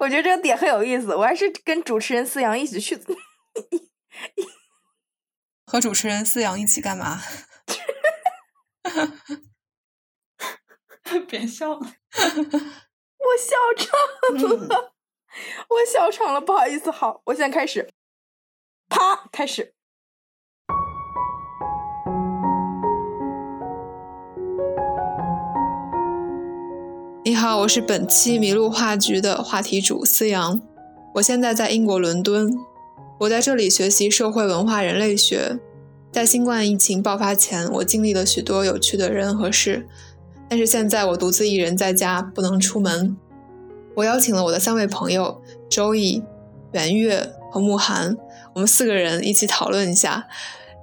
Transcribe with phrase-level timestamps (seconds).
[0.00, 2.96] 我觉得这个点很有意思，我还是跟主持人思阳一起去。
[5.66, 7.20] 和主持人思阳一起干嘛？
[11.28, 11.86] 别笑了， 我
[13.36, 13.92] 笑场
[14.68, 14.94] 了，
[15.68, 16.90] 我笑场了，不好意思。
[16.90, 17.92] 好，我现在开始，
[18.88, 19.73] 啪，开始。
[27.26, 30.60] 你好，我是本期麋鹿话剧的话题主思阳，
[31.14, 32.54] 我现在在英国伦敦，
[33.20, 35.58] 我在这里学习社会文化人类学。
[36.12, 39.88] 在新冠疫情爆发前，我经历了许多有趣的人和事，
[40.50, 43.16] 但是现在我独自一人在家，不能出门。
[43.94, 46.22] 我邀请了我的三位朋友周易、
[46.72, 48.14] 圆月和慕寒，
[48.52, 50.26] 我们四个人一起讨论一下，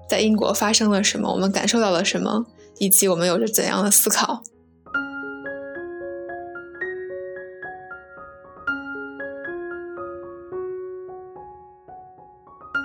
[0.10, 2.48] 在英国发生了什么，我们感受到了什么，
[2.80, 4.42] 以及我们有着怎样的思考。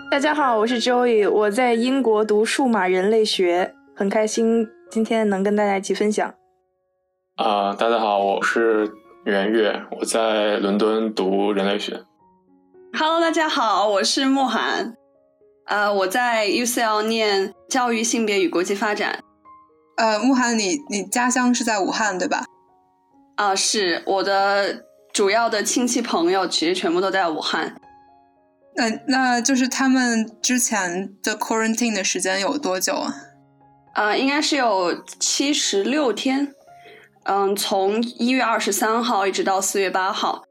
[0.08, 6.32] 大家好，我是 Joey，我在英国读数码人类学，很开心今天能跟大家一起分享。
[7.34, 8.88] 啊，大家好，我是
[9.24, 12.04] 袁月，我在伦敦读人类学。
[12.96, 14.94] Hello，大家好，我是慕寒，
[15.66, 19.18] 呃，我在 UCL 念教育、性别与国际发展。
[19.96, 22.44] 呃，慕寒，你你家乡是在武汉对吧？
[23.34, 27.80] 啊，是我的主要的亲戚朋友其实全部都在武汉。
[28.76, 33.14] 那那就是他们之前的 quarantine 的时间有多久啊？
[33.94, 36.54] 呃，应该是有七十六天，
[37.24, 40.44] 嗯，从一月二十三号一直到四月八号。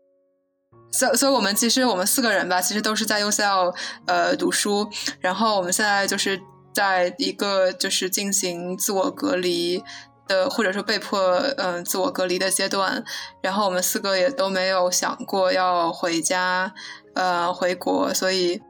[0.92, 3.76] 所所以，我们其实我们四个人吧，其实都是在 UCL
[4.08, 4.90] 呃读书，
[5.20, 6.42] 然后我们现在就是
[6.74, 9.84] 在一个就是进行自我隔离
[10.28, 11.20] 的，或者说被迫
[11.58, 13.04] 嗯自我隔离的阶段，
[13.44, 16.74] 然后我们四个也都没有想过要回家。
[17.16, 18.62] 呃，回国，所以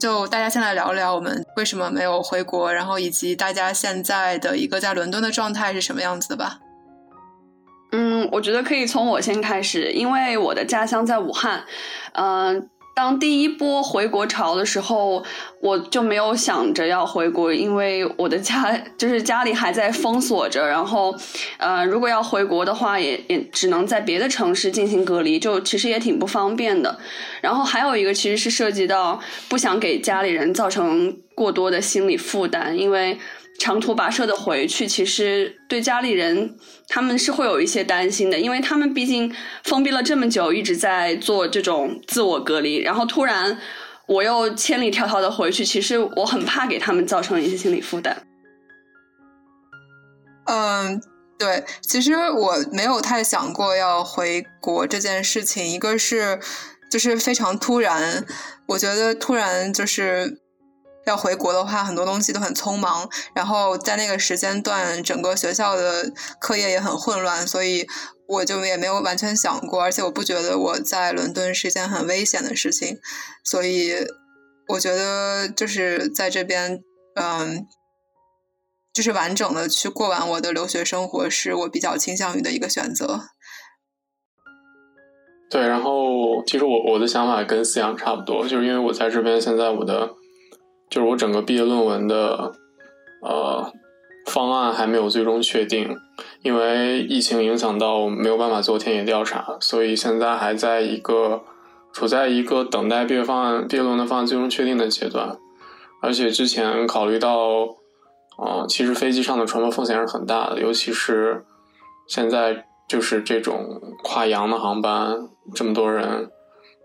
[0.00, 6.58] 就大家先来聊聊我们为什么没有回国，然后以及大家现在的一个在伦敦的状态是什么样子的吧。
[7.92, 11.64] 嗯，我觉得可以从我先开始，因为我的家乡在武汉，
[12.12, 12.68] 嗯。
[12.98, 15.22] 当第一波回国潮的时候，
[15.60, 20.66] 我就没有想着要回国，因为我的家就是家里还在封锁着。
[20.66, 21.14] 然后，
[21.58, 26.98] 呃，如果要回国的话，也也只能在别的城市进行隔离，就其实也挺不方便的。
[27.40, 33.16] 然后还有一个其实是涉及到不想给家里人造成过多的心理负担，因为。
[33.58, 43.58] 长途跋涉的回去，其实对家里人他们是会有一些担心的，因为他们毕竟封闭了这么久，一直在做这种自我隔离，然后突然
[44.06, 48.16] 我又千里迢迢的回去，其实我很怕给他们造成一些心理负担。
[50.46, 51.02] 嗯，
[51.36, 56.38] 对，其实我没有太想过要回国这件事情，一个是
[56.90, 58.24] 就是非常突然，
[58.68, 60.38] 我觉得突然就是。
[61.08, 67.86] 要回国的话，很多东西都很匆忙，然后在那个时间段，整个学校的课业也很混乱，所以
[68.26, 72.98] 我就也没有完全想过，而且我不觉得我在伦敦是一件很危险的事情，
[73.42, 73.94] 所以
[74.68, 76.80] 我觉得就是在这边，
[77.14, 77.66] 嗯，
[78.92, 83.22] 就是完整的去过完我的留学生活，是我比较倾向于的一个选择。
[85.50, 90.17] 对，然后其实我我的想法跟思阳差不多，就是因为我在这边，现在我的。
[90.90, 92.52] 就是我整个毕业论文的
[93.22, 93.72] 呃
[94.26, 95.96] 方案还没有最终确定，
[96.42, 101.42] 因为疫情影响到没有办法做田野调查，所以现在还在一个
[101.92, 105.38] 处在一个等待毕业方案、毕业论文的方案最终确定的阶段。
[106.00, 107.64] 而且之前考虑到，
[108.36, 111.44] 啊，其实飞机上的传播风险是很大的，尤其是
[112.06, 116.30] 现在就是这种跨洋的航班，这么多人。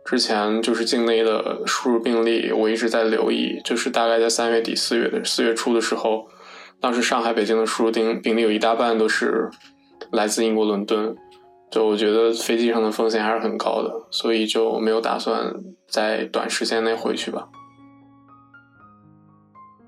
[0.06, 3.62] 之前就是境内的输入病例，我一直在留意。
[3.64, 6.28] 就是大概在三月底、四月的四月初的时候，
[6.82, 9.50] 当时上海、北京的输入病病例有一大半都是
[10.12, 11.16] 来自英国伦敦。
[11.72, 15.54] 就我觉得飞机上的风险还是很高的，所以就没有打算
[15.88, 17.48] 在短时间内回去吧。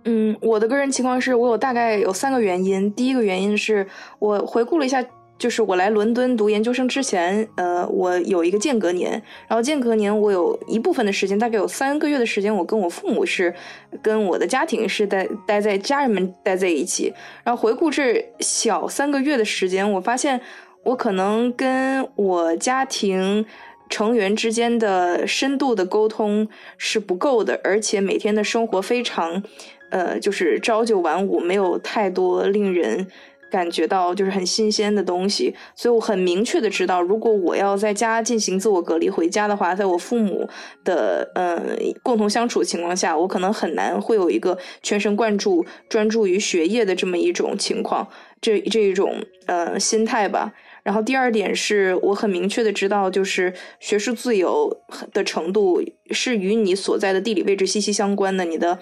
[0.06, 2.92] 嗯，我的个人情况是我有大概有三个原因。
[2.94, 3.86] 第一个原因是
[4.20, 5.06] 我回顾了一下。
[5.38, 9.12] 就是我来伦敦读研究生之前，呃，我有一个间隔年，
[9.48, 13.54] 然后间隔年我有一部分的时间，大概有三个月的时间，我跟我父母是
[14.02, 17.14] 跟我的家庭是待待在家人们待在一起。
[17.44, 20.40] 然后回顾这小三个月的时间，我发现
[20.84, 23.46] 我可能跟我家庭
[23.90, 26.48] 成员之间的深度的沟通
[26.78, 29.44] 是不够的，而且每天的生活非常，
[29.92, 33.08] 呃，就是朝九晚五，没有太多令人。
[33.56, 40.50] 感觉到就是很新鲜的东西，所以我很明确的知道，如果我要在家进行自我隔离回家的话，在我父母
[40.84, 48.06] 的嗯共同相处情况下，我可能很难会有一个全神贯注、专注于学业的这么一种情况，
[48.42, 50.52] 这这一种呃心态吧。
[50.84, 54.70] 然后第二点是我很明确的知道，就是学术自由
[55.14, 55.82] 的程度
[56.12, 58.80] 是与你所在的地理位置息息相关的，你的。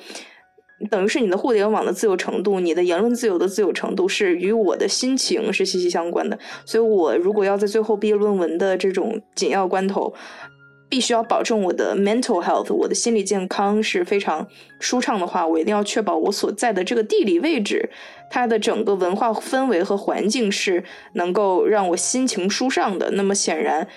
[0.89, 6.37] 等于是你的互联网的自由程度，你的言论自由的自由程度是与我的心情是息息相关的。
[6.65, 10.13] 所以，我如果要在最后毕业论文的这种紧要关头，
[10.89, 14.47] 必须要保证我的 mental health，我的心理健康是非常
[14.79, 17.89] 舒畅的话，我一定要确保我所在的这个地理位置，
[18.29, 20.83] 它的整个文化氛围和环境是
[21.15, 23.09] 能够让我心情舒畅的。
[23.11, 23.87] 那么，显然，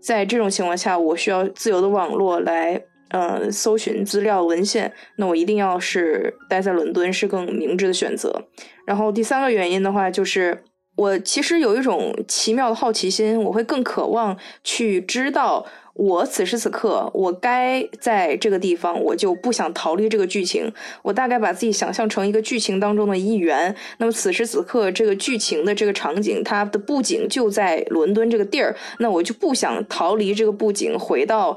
[0.00, 2.82] 在这种情况下，我需要自由的网络来。
[3.14, 8.48] 呃，搜寻资料文献，那我一定要是待在伦敦是更明智的选择。
[8.84, 10.64] 然后第三个原因的话，就是
[10.96, 15.64] 我其实有一种奇妙的好奇心，我会更渴望去知道，
[15.94, 20.72] 我此时此刻我该在这个地方，我就不想逃离这个剧情。
[21.02, 23.76] 我大概把自己想象成一个剧情当中的一员。
[23.98, 31.56] 那么此时此刻这个剧情的这个场景，它的布景就在伦敦这个地儿，那我就不想逃离这个布景，回到。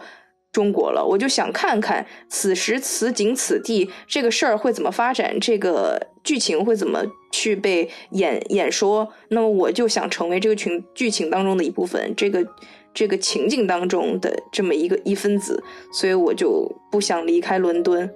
[0.51, 9.07] 中国了，我就想看看此时此景此地这个事儿会怎么发展，这个剧情会怎么去被演演说。
[9.29, 12.43] 那么我就想成为这个群剧情当中的一部分，这个
[12.93, 15.63] 这个情境当中的这么一个一分子，
[15.93, 18.09] 所以我就不想离开伦敦。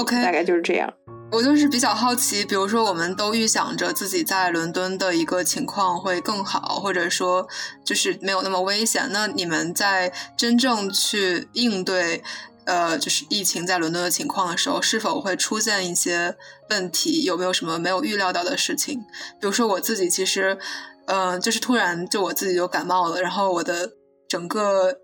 [0.00, 0.90] OK，大概就是这样。
[1.30, 7.46] 我就是比较好奇，比如说，我们都预想着自己在伦敦的一个情况会更好，或者说
[7.84, 9.08] 就是没有那么危险。
[9.12, 12.24] 那你们在真正去应对
[12.64, 16.34] 呃，就是疫情在伦敦的情况的时候，是否会出现一些
[16.70, 17.22] 问题？
[17.24, 18.98] 有没有什么没有预料到的事情？
[19.38, 20.58] 比如说我自己，其实
[21.06, 23.92] 嗯，就是突然就我自己就感冒了，然后我的
[24.26, 24.96] 整个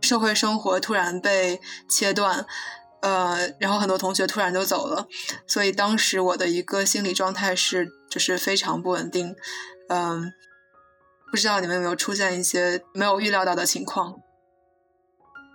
[0.00, 2.44] 社会生活突然被切断。
[3.02, 5.08] 呃，然后很多同学突然就走了，
[5.46, 9.34] 所以当时我的一个心理状态是就是非常不稳定。
[9.88, 10.32] 嗯，
[11.30, 14.20] 不知道你们有没有出现一些没有预料到的情况？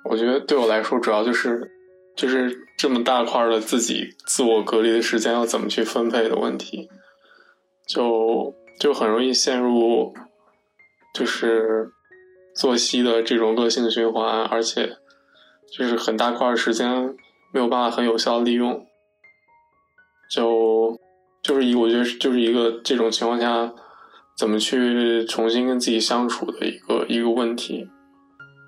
[0.10, 1.72] 我觉得对我来说，主要就是
[2.16, 6.90] 就是这么大块的自己自我隔离的时间要怎么去分配的问题，
[7.88, 10.14] 就就很容易陷入
[11.14, 11.92] 就是
[12.56, 14.98] 作息的这种恶性循环，而且
[15.72, 17.16] 就是很大块时间。
[17.56, 18.86] 没有办法很有效利用，
[20.30, 21.00] 就
[21.42, 23.74] 就是一，我觉得就是一个这种情况下，
[24.38, 27.88] 怎么去重新跟自己相处的一个一个问题，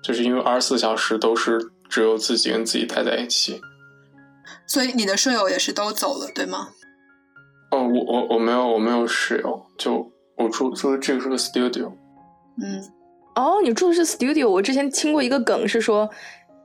[0.02, 3.60] 就是因为二十四小时都是只有自己跟自己待在一起，
[4.66, 6.70] 所以你的舍友也是都走了，对吗？
[7.70, 11.92] 哦，我我我没有我没有室友，就我住住这个是个 studio，
[12.62, 12.82] 嗯，
[13.34, 16.08] 哦，你住的是 studio，我之前听过一个梗是说。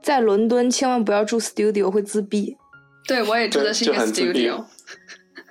[0.04, 2.58] 在伦敦千万不要住 studio，会自闭。
[3.08, 4.66] 对，我也住的是一个 studio。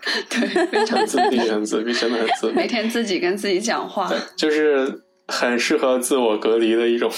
[0.29, 2.55] 对，非常自闭，很自闭，真的很自闭。
[2.55, 7.11] 每天自己跟自己讲话，就是很适合自我隔离的一种。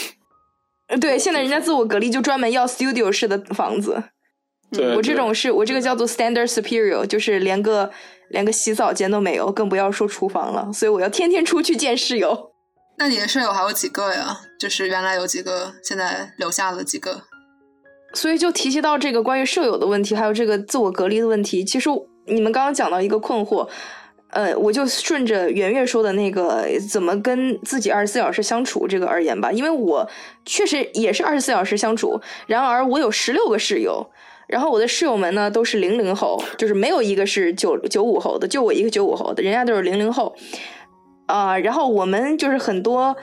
[1.00, 4.02] 对，现在人家自我隔离就专门要 studio 式的房子。
[4.70, 7.90] 对，我这种是我这个叫做 standard superior，就是连个
[8.28, 10.70] 连个洗澡间都没有，更不要说厨房了。
[10.72, 12.53] 所以我要天天出去见室友。
[12.96, 14.36] 那你的舍友还有几个呀？
[14.58, 17.22] 就是原来有几个，现在留下了几个。
[18.12, 21.64] 所以就提及到这个关于舍友的问题，还有这个自我隔离的问题。
[21.64, 21.90] 其实
[22.26, 23.68] 你们刚刚讲到一个困惑，
[24.30, 29.50] 呃，我就顺着圆月说的那个怎么跟自己二十四小时相处这个而言吧。
[29.50, 30.08] 因为我
[30.44, 34.08] 确实也是二十四小时相处，然而我有十六个室友，
[34.46, 40.34] 然后我的室友们呢都是零零后，就是没有一个是九九五后的，就我一个九五后的，人家都是零零后。
[41.26, 43.16] 啊，然后我们就是很多，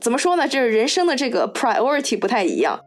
[0.00, 0.46] 怎么说呢？
[0.48, 2.80] 就是人生的这个 priority 不太一样。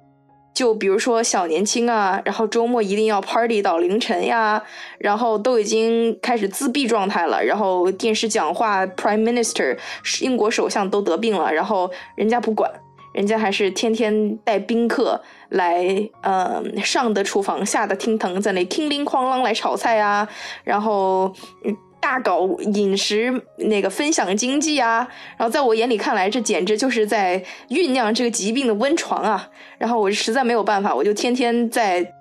[0.51, 4.61] 就比如说小年轻啊，然后周末一定要 party 到凌晨呀，
[4.97, 7.41] 然后都已经开始自闭状态了。
[7.41, 9.77] 然后电视讲话，Prime Minister
[10.21, 12.69] 英国首相都得病了，然后人家不管，
[13.13, 20.27] 人家还是天天带宾客来，呃，上的厨房，下的厅堂，在那叮铃哐啷来炒菜啊，
[20.65, 21.33] 然后
[21.63, 21.77] 嗯。
[21.99, 29.49] 大搞饮食那个分享经济啊，然后在我眼里看来，这简直就是在酝酿这个疾病的温床啊！
[29.77, 32.13] 然后我实在没有办法，我就天天在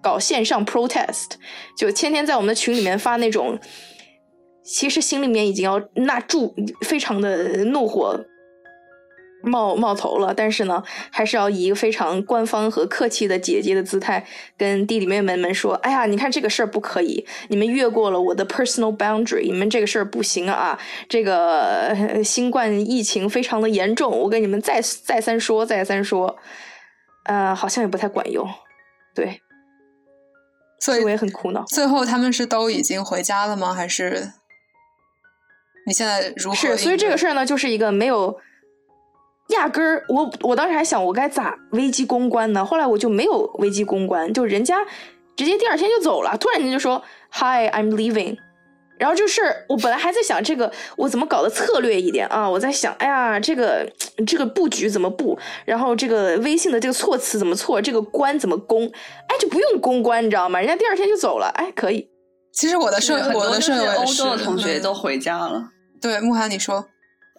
[0.00, 1.32] 搞线上 protest，
[1.76, 3.58] 就天天在我们的群里面发那种
[4.64, 8.24] 其实心里面已经要那住，非常的怒火
[9.46, 10.34] 冒冒头了。
[10.34, 14.26] 但是呢，还是要以一个非常官方和客气的姐姐的姿态，
[14.58, 20.78] 跟弟弟妹妹们说：“哎呀，你看这个事儿不可以，你们越过了我的 personal boundary，你们这个事儿不行啊！
[21.08, 26.36] 这个新冠疫情非常的严重，我跟你们再再三说，再三说，
[27.24, 28.48] 呃，好像也不太管用。
[29.14, 29.40] 对，
[30.80, 31.64] 所以我也很苦恼。
[31.68, 33.72] 最后他们是都已经回家了吗？
[33.72, 34.32] 还是？
[35.86, 36.56] 你现在如何？
[36.56, 38.36] 是，所以这个事儿呢，就是一个没有
[39.48, 40.04] 压根儿。
[40.08, 42.64] 我我当时还想，我该咋危机公关呢？
[42.64, 44.78] 后来我就没有危机公关，就人家
[45.36, 48.36] 直接第二天就走了，突然间就说 “Hi, I'm leaving”。
[48.98, 52.48] 然后这事儿，我本来还在想这个我怎么搞的策略一点啊？
[52.48, 53.86] 我在想，哎呀，这个
[54.26, 55.38] 这个布局怎么布？
[55.66, 57.80] 然后这个微信的这个措辞怎么措？
[57.82, 58.86] 这个关怎么攻？
[58.86, 60.58] 哎，就不用公关，你知道吗？
[60.58, 62.08] 人家第二天就走了，哎，可以。
[62.54, 65.62] 其实我的舍我的舍友欧洲的同学都回家了。
[66.00, 66.86] 对，慕寒，你说，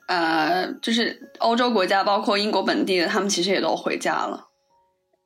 [0.08, 4.48] 呃，就是欧洲国家，包括英国本地的，他们其实也都回家了。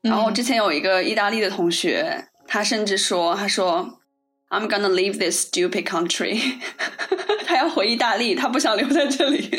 [0.01, 3.99] 然后之前有一个意大利的同学，他甚至说，他说
[4.49, 6.41] ，I'm gonna leave this stupid country，
[7.45, 9.49] 他要回意大利，他不想留在这里。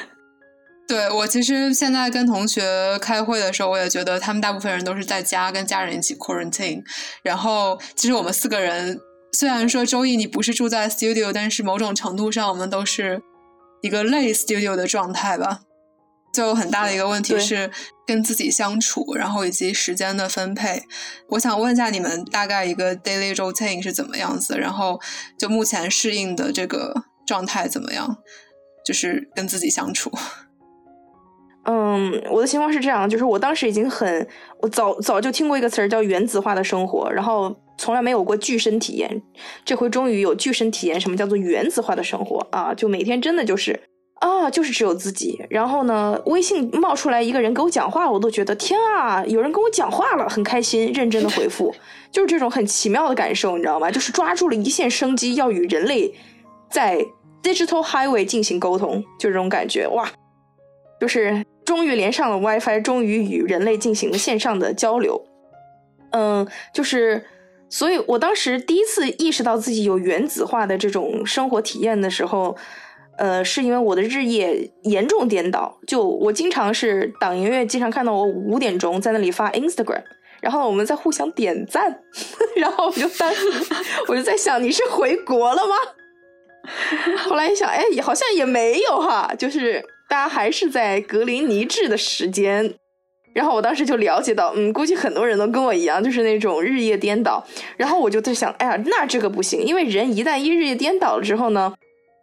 [0.86, 6.82] 对我其实现在跟同学开会的时候，我也觉得他们大部分人都是在家跟家人一起 quarantine。
[7.22, 9.00] 然后其实我们四个人。
[9.34, 13.22] 虽然说周易你不是住在 studio，但是某种程度上我们都是
[13.82, 15.60] 一个类 studio 的状态吧。
[16.32, 17.70] 就很大的一个问题是
[18.06, 20.82] 跟自己相处，然后以及时间的分配。
[21.28, 24.56] 我想问一下你们大概一个 daily routine 是怎么样子？
[24.56, 24.98] 然后
[25.38, 28.16] 就目前适应的这个状态怎么样？
[28.82, 30.10] 就是跟自己相处。
[31.64, 34.26] 嗯，我的情况是这样，就是我当时已经很，
[34.60, 39.22] 我早早就听过一个词儿叫原子化的生活，然后从来没有过具身体验，
[39.64, 42.74] 这回终于有具身体验，什么叫做原子化的生活啊？
[42.74, 43.78] 就每天真的就是
[44.18, 45.40] 啊，就是只有自己。
[45.48, 51.72] 然后呢，微信冒出来一个人给我讲话，我都觉得天啊，有人跟我讲话了，很开心，认真的回复，
[52.10, 53.88] 就是这种很奇妙的感受，你知道吗？
[53.88, 56.12] 就是抓住了一线生机，要与人类
[56.68, 57.06] 在
[57.40, 60.10] digital highway 进行沟通，就这种感觉，哇，
[61.00, 61.44] 就是。
[61.64, 65.24] 终于连上了 WiFi，终于与人类进行了线上的交流。
[66.10, 67.24] 嗯，就是，
[67.70, 72.54] 所以我当时第一次意识到自己有原子化的这种生活体验的时候，
[73.16, 75.78] 呃，是因为我的日夜严重颠倒。
[75.86, 80.02] 就我经常是党音乐，经常看到我五点钟在那里发 Instagram，
[80.42, 82.00] 然后我们在互相点赞，
[82.56, 83.46] 然后我就当时
[84.08, 85.76] 我就在想，你是回国了吗？
[87.24, 89.82] 后来一想，哎，好像也没有哈，就是。
[90.12, 92.74] 大家还是在格林尼治的时间，
[93.32, 97.42] 然后我当时就了解到，嗯，估计很多人都跟我一样，就是那种日夜颠倒。
[97.78, 101.72] 然后我就在想，哎呀，那这个不行，因为人一旦一日夜颠倒了之后呢，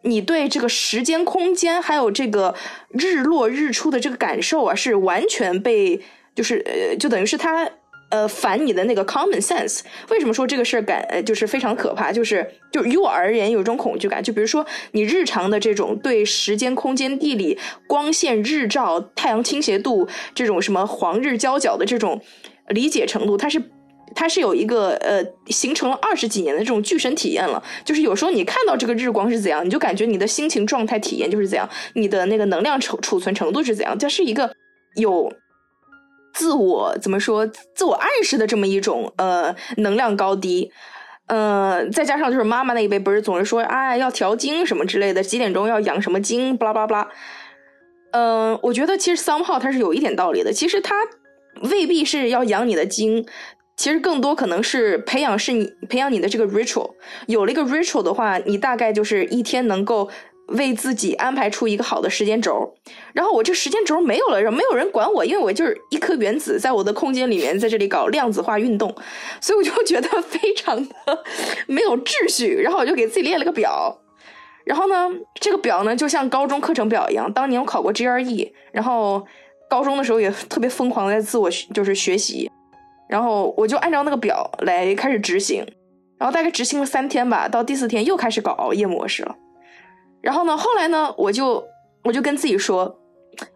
[0.04, 2.54] 你对这个时间、空间还有这个
[2.90, 6.00] 日落日出的这个感受啊，是完全被，
[6.36, 7.68] 就是呃，就等于是他。
[8.10, 12.10] 呃，反你的那个 common sense，为什么说这个事儿感呃就是非常可怕？
[12.12, 14.20] 就是就于我而言有一种恐惧感。
[14.22, 22.20] 就比如说你日常的这种对时间、空间、地理、光线、日照、太阳倾斜度这种什么黄日交角的这种
[22.68, 23.62] 理解程度，它是
[24.16, 27.62] 它是有一个呃形成了二十几年的这种巨身体验了。
[27.84, 34.52] 就是有时候你看到这个日光是怎样，你就感觉你的心情状态体验就是怎样，你的那个能量储储存程度是怎样，这是一个
[34.96, 35.32] 有。
[36.32, 37.46] 自我怎么说？
[37.74, 40.70] 自我暗示的这么一种呃能量高低，
[41.26, 47.08] 呃，再加上就是妈妈那一辈不是总是说啊要调经什么之类的，几点钟要养什么经，巴拉巴拉。
[48.12, 50.52] 嗯，我觉得其实 somehow 它是有一点道理的。
[50.52, 50.94] 其实它
[51.70, 53.26] 未必是要养你的经，
[53.76, 56.92] 其实更多可能是培养是你培养你的这个 ritual。
[57.26, 60.10] 有了一个 ritual 的话，你大概就是一天能够。
[60.50, 62.74] 为自己安排出一个好的时间轴，
[63.12, 68.94] 然后我这时间轴没有了，没有人管我，因为我就是一颗原子，在我的空间里面，在这里搞量子化运动，
[69.40, 71.24] 所以我就觉得非常的
[71.66, 72.60] 没有秩序。
[72.60, 73.96] 然后我就给自己列了个表，
[74.64, 75.08] 然后呢，
[75.40, 77.32] 这个表呢就像高中课程表一样。
[77.32, 79.24] 当年我考过 GRE，然后
[79.68, 82.50] 高中的时候也特别疯狂的在自我就是学习，
[83.08, 85.64] 然后我就按照那个表来开始执行，
[86.18, 89.36] 然后大概执行了三天吧，到第四天又开始搞熬夜模式了。
[90.20, 90.56] 然后呢？
[90.56, 91.14] 后来呢？
[91.16, 91.64] 我就
[92.04, 93.00] 我就跟自己说，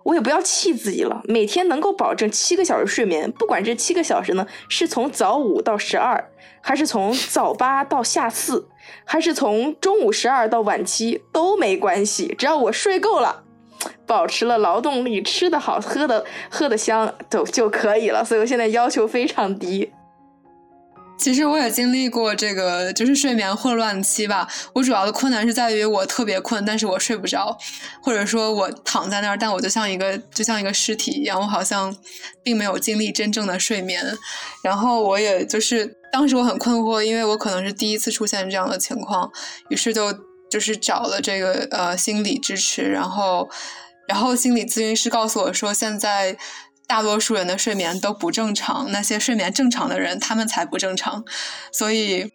[0.02, 1.21] 我也不要气自己了。
[1.25, 6.30] 每天能够保证七个小时睡眠，不管这七个小时呢是从早五到十二，
[6.62, 8.68] 还是从早八到下四，
[9.04, 12.35] 还是从中午十二到晚七都没关系。
[12.38, 13.42] 只要我睡够了，
[14.06, 18.25] 保持了劳动力，吃得好，喝的喝的香，就就可以了。
[18.25, 19.92] 所以我现在要求非常低。
[21.16, 24.47] 其实我也经历过这个，就是睡眠混乱期吧。
[24.75, 27.56] 我主要的困难是在于我特别困，但是我睡不着，
[28.02, 31.97] 或者说我躺在那儿，但我就像一个就像一个尸体一样，我好像
[32.42, 34.04] 并没有经历真正的睡眠。
[34.62, 39.30] 然后我也就是当时我很困惑，因为我可能是第一次出现这样的情况，
[39.71, 40.12] 于是就
[40.50, 43.49] 就是找了这个呃心理支持，然后
[44.06, 46.37] 然后心理咨询师告诉我说现在。
[46.87, 51.25] 大多数人的睡眠都不正常，那些睡眠正常的人，他们才不正常。
[51.73, 52.31] 所以，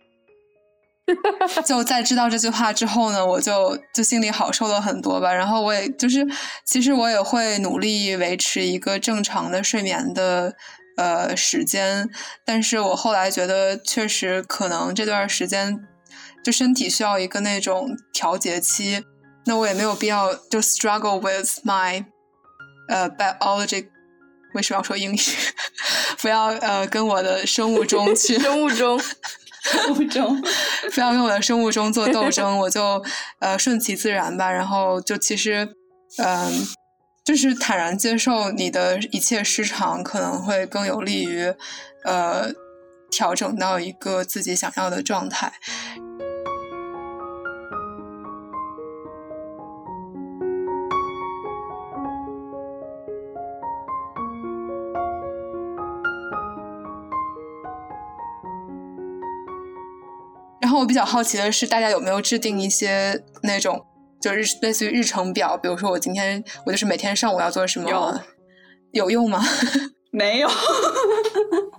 [1.66, 5.34] 就在知道这句话之后呢，我就就心里好受了很多吧。
[5.34, 6.28] 然后我也就是，
[6.66, 10.56] 其实我也会努力维持一个正常的睡眠的
[10.98, 12.10] 呃时间。
[12.46, 15.80] 但是我后来觉得，确实可能这段时间
[16.44, 19.04] 就身体需要一个那种调节期。
[19.46, 22.06] 那我也没有必要就 struggle with my
[22.88, 23.88] 呃 biology。
[24.54, 25.20] 为什么要说英语？
[26.22, 29.00] 不要呃，跟我的生物钟 去生物钟，
[29.62, 30.42] 生物钟，
[30.94, 33.04] 不要跟我的生物钟做斗争，我就
[33.40, 34.52] 呃顺其自然吧。
[34.52, 35.76] 然后就其实
[36.18, 36.68] 嗯，
[37.24, 41.54] 就是坦然接受你的一切失常，可能会更有利于
[42.04, 42.52] 呃
[43.12, 45.54] 调整到一个自己想要的状态。
[60.70, 63.84] 然后我比较好奇的是，大家有没有制定一些那种
[64.22, 65.58] 就是类似于日程表？
[65.58, 67.90] 比如说，我今天我就是每天上午要做什么？
[67.90, 68.20] 有
[68.92, 69.44] 有用吗？
[70.14, 70.48] 没有，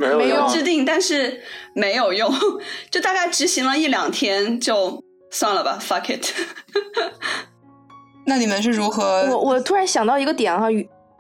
[0.01, 1.41] 没有没有制定，但是
[1.73, 2.29] 没有用，
[2.91, 6.27] 就大概执行了一两天就算了吧，fuck it。
[8.27, 9.23] 那你们是如何？
[9.31, 10.67] 我我突然想到一个点啊，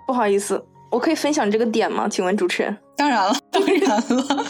[0.08, 2.08] 不好意思，我可以分享这个点吗？
[2.08, 2.76] 请问主持人？
[2.96, 4.46] 当然了， 当然了。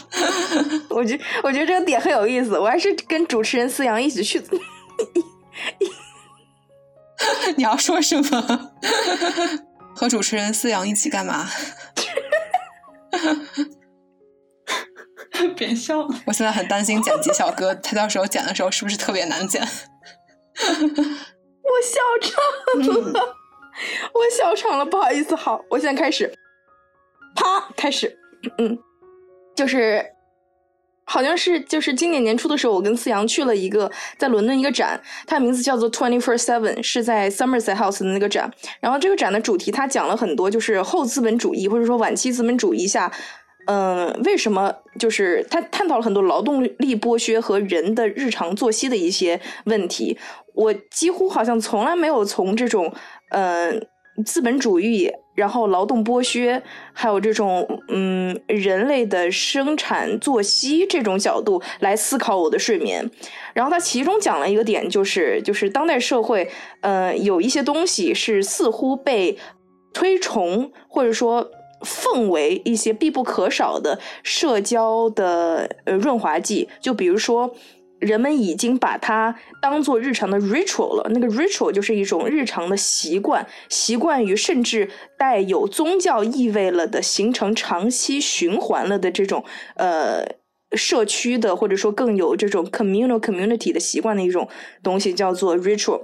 [0.91, 4.43] 我觉我觉得这个点很有意思，我还是跟主持人思阳一起去。
[7.57, 8.73] 你要说什么？
[9.95, 11.47] 和主持人思阳一起干嘛？
[15.57, 19.61] 别笑了，我现在很担心剪辑小哥，他到时候剪的时候是不是特别难剪？
[19.63, 19.69] 我
[21.83, 22.33] 笑场
[23.13, 23.37] 了，
[24.13, 25.35] 我笑场了，不好意思。
[25.35, 26.33] 好，我现在开始，
[27.35, 28.19] 啪，开始。
[28.59, 28.79] 嗯，
[29.55, 30.05] 就是
[31.05, 38.51] 好像是就是今年年初的时候，我跟思阳去了一个在伦敦一个展，它的名字叫做 Twenty Four Seven，是在 Somerset House 的那个展。
[38.81, 43.13] 然后这个展的主题，它讲了很多，就是后资本主义或者说晚期资本主义下，
[43.67, 50.19] 嗯，为什么就是他探讨了很多劳动力剥削和人的日常作息的一些问题。
[50.55, 52.93] 我几乎好像从来没有从这种
[53.31, 53.87] 嗯
[54.25, 55.11] 资本主义。
[55.37, 56.63] 然后劳动剥削，
[56.93, 63.09] 还有这种嗯人类的生产作息这种角度来思考我的睡眠。
[63.55, 66.47] 然后他其中讲了一个点，就是就是当代社会，
[66.83, 69.39] 呃，有一些东西是似乎被
[69.95, 71.49] 推崇或者说
[71.83, 77.55] 奉为一些必不可少的社交的呃润滑剂，就比如说。
[78.01, 89.45] 人们已经把它当做日常的 ritual 了，那个 ritual 就是一种日常的习惯，习惯于甚至带有宗教意味了的，形成长期循环了的这种
[89.77, 90.27] 呃
[90.73, 94.49] 社区的或者说更有这种 communal community 的习惯的一种
[94.83, 96.01] 东西，叫做 ritual，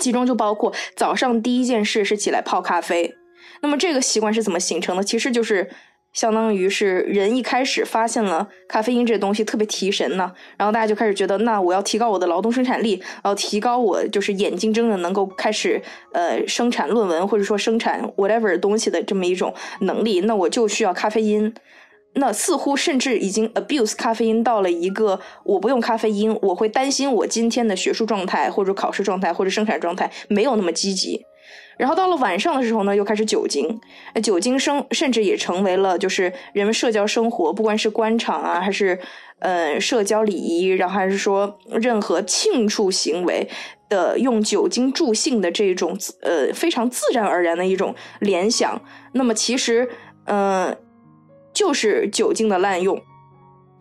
[0.00, 3.14] 其中就包括早上第一件事是起来泡咖啡。
[3.60, 5.02] 那么这个习惯是怎么形成的？
[5.04, 5.68] 其实就是。
[6.12, 15.80] 相当于是人一开始发现了咖啡因这东西特别提神呢，然后大家就开始觉得，那我要提高我的劳动生产力，要提高我就是眼睛睁着能够开始
[16.12, 21.54] 呃生产论文或者说生产 whatever 东西的这么一种能力，那我就需要咖啡因。
[22.14, 31.27] 那似乎甚至已经 abuse 咖啡因到了一个我不用咖啡因，我会担心我今天的学术状态或者考试状态或者生产状态没有那么积极。
[31.78, 33.80] 然后到了晚上的时候呢，又开始酒精，
[34.22, 38.98] 酒精生甚至也成为了就是人们社交生活，不管是官场啊，还是
[39.38, 43.48] 呃社交礼仪，然后还是说任何庆祝行为
[43.88, 48.82] 的用酒精助兴的这种呃非常自然而然的一种联想。
[49.12, 49.88] 那么其实
[50.24, 50.76] 嗯，
[51.54, 53.00] 就是酒精的滥用。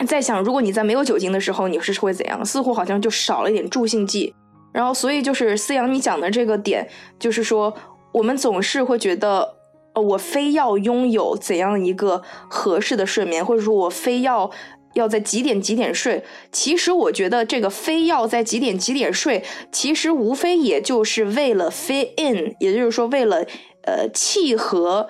[0.08, 2.46] 在想，如果你在没有酒精的时候，你是会怎样？
[2.46, 4.36] 似乎好像就少了一点助兴剂。
[4.78, 6.88] 然后，所以就是思阳你讲的这个点，
[7.18, 7.74] 就是说，
[8.12, 9.56] 我们总是会觉得，
[9.94, 14.52] 呃，我非要拥有怎样一个合适的睡眠，或者说我非要
[14.94, 16.24] 要在几点几点睡。
[16.52, 23.44] 其实我觉得这个非要在几点几点睡，其实无非也就是为了 fit in，也就是说为了
[23.82, 25.10] 呃契合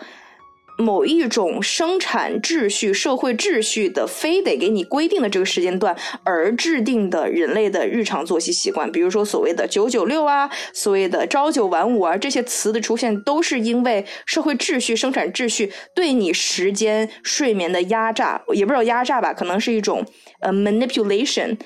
[0.78, 20.06] 某一种生产秩序、社会秩序的，非得给你规定的这个时间段而制定的人类的日常作息习惯，比如说所谓的“九九六”啊，所谓的“朝九晚五”啊，这些词的出现，都是因为社会秩序、生产秩序对你时间、睡眠的压榨，也不知道压榨吧，可能是一种
[20.40, 21.58] 呃 manipulation。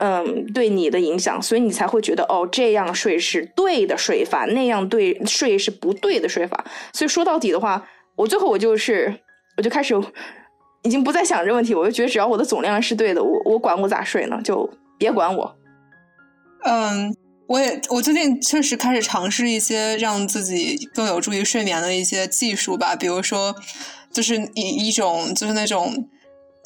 [0.00, 6.64] 嗯，对你的影响，所以你才会觉得哦，这样睡是对的睡法，那样对睡是不对的睡法。
[6.92, 7.84] 所以说到底的话，
[8.18, 9.18] 我最后我就是，
[9.56, 9.94] 我就开始
[10.82, 14.40] 已经不再想这问题，我就觉得只要我的总量是对的，我我管我咋睡呢？
[14.42, 15.56] 就别管我。
[16.64, 23.54] 嗯，我也我最近确实开始尝试一些让自己更有助于睡眠的一些技术吧，比如说，
[24.12, 26.08] 就是一一种就是那种，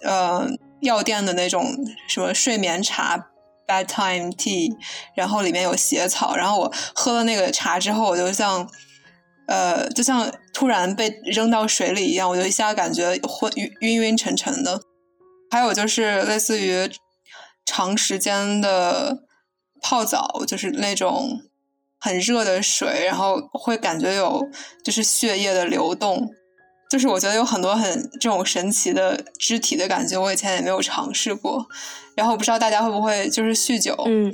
[0.02, 0.48] 呃。
[0.82, 1.64] 药店的那种
[2.08, 3.28] 什么睡眠茶
[3.68, 4.68] ，bedtime tea，
[5.14, 8.68] 然后里面有血草，然后我喝了那个茶之后，我就像，
[9.46, 14.80] 呃，就像突然被扔到水里一样，我就一下感觉昏晕晕晕沉沉的。
[15.50, 16.90] 还有就是类似于
[17.66, 19.18] 长时间的
[19.82, 21.42] 泡澡，就是那种
[21.98, 24.48] 很热的水，然后会感觉有
[24.82, 26.30] 就是血液的流动。
[26.90, 31.66] 就是我觉得有很多很这种神奇的肢体的感觉，我以前也没有尝试过。
[32.14, 34.30] 然后不知道大家会不会就是酗酒，嗯，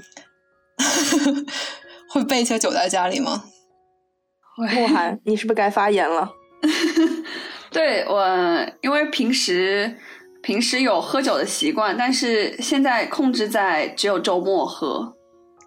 [2.11, 3.45] 会备一些酒在家里吗？
[4.67, 6.31] 慕寒，你是不是该发言了？
[7.71, 9.97] 对我，因为平时
[10.43, 15.15] 平时有喝酒的习惯，但是现在控制在只有周末喝，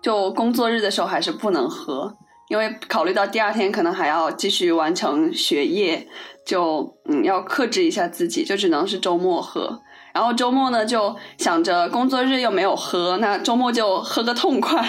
[0.02, 2.16] 就工作日的时候还是不能喝，
[2.50, 6.08] 因为考虑到第二天可能还要继续完成学业。
[6.44, 9.80] 就嗯，要克制一下自己，就只能是周末喝。
[10.12, 14.84] 然后周末呢，就想着工作日又没有喝，那周末就喝个痛快。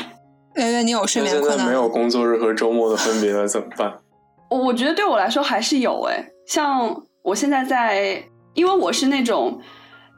[0.57, 1.67] 圆圆，你有睡眠困难？
[1.67, 3.93] 没有工作日和周末的分别了，怎么办？
[4.51, 8.23] 我我觉得对我来说还是有哎，像我现在在，
[8.55, 9.59] 因为我是那种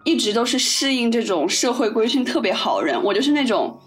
[0.04, 3.78] 一直都是适应这种社会规训特别好人，我就是那种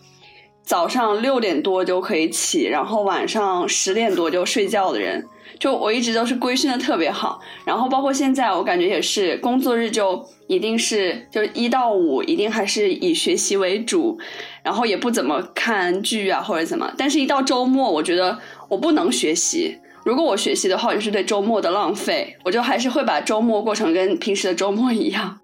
[0.68, 5.26] 早上六点多就可以起，然后晚上十点多就睡觉的人。
[5.60, 14.20] 就我一直都是规训的特别好，然后包括现在，我感觉也是工作日就一定是就一到五一定还是以学习为主，
[14.62, 25.40] 然后也不怎么看剧啊或者怎么，但是一到周末，我觉得我不能学习，如果我学习的话，就是对周末的浪费，我就还是会把周末过成跟平时的周末一样。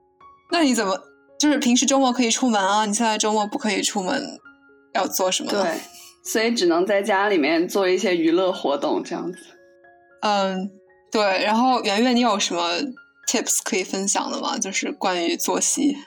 [0.51, 0.95] 那你怎么
[1.39, 2.85] 就是平时周末可以出门啊？
[2.85, 4.21] 你现在周末不可以出门，
[4.93, 5.51] 要做什么？
[5.51, 5.79] 对，
[6.23, 9.37] 所以只能在家里面做一些娱乐活动这样子。
[10.21, 10.71] 嗯，
[11.11, 11.43] 对。
[11.43, 12.79] 然后圆圆，你有什么
[13.27, 14.57] tips 可以分享的吗？
[14.57, 15.97] 就是关于作息。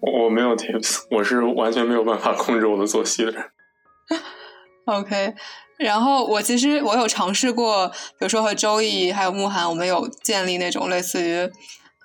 [0.00, 3.44] 我没有 tips，我是完全没有办法控制我的作息的人。
[4.86, 5.34] OK，
[5.78, 11.50] 然后我其实我有尝试过，比如说和周易还有慕寒，我们有建立那种类似于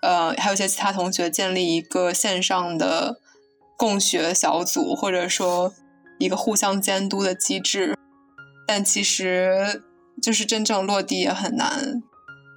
[0.02, 3.20] 呃，还有一些其他同学建立一个线上的
[3.78, 5.74] 共学小组，或者说
[6.20, 7.98] 一个互相监督的机制，
[8.68, 9.84] 但其实。
[10.22, 12.04] 就是真正落地也很难。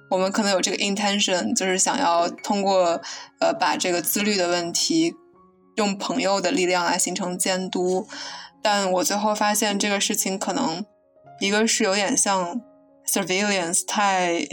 [0.09, 3.01] 我们可能有这个 intention，就是想要通过
[3.39, 5.15] 呃把这个自律的问题
[5.77, 8.05] 用朋友的力量来形成监督，
[8.61, 10.85] 但我最后发现这个事情可能
[11.39, 12.59] 一个是有点像
[13.07, 14.45] surveillance，太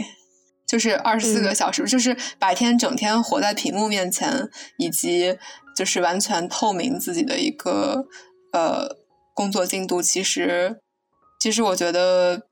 [0.65, 4.47] 就是二十四个小时，就是白天整天活在屏幕面前，
[4.77, 5.37] 以及
[5.75, 8.05] 就是完全透明自己的一个
[8.53, 9.00] 呃
[9.33, 10.01] 工作进度。
[10.01, 10.81] 其实，
[11.39, 12.43] 其实我觉得。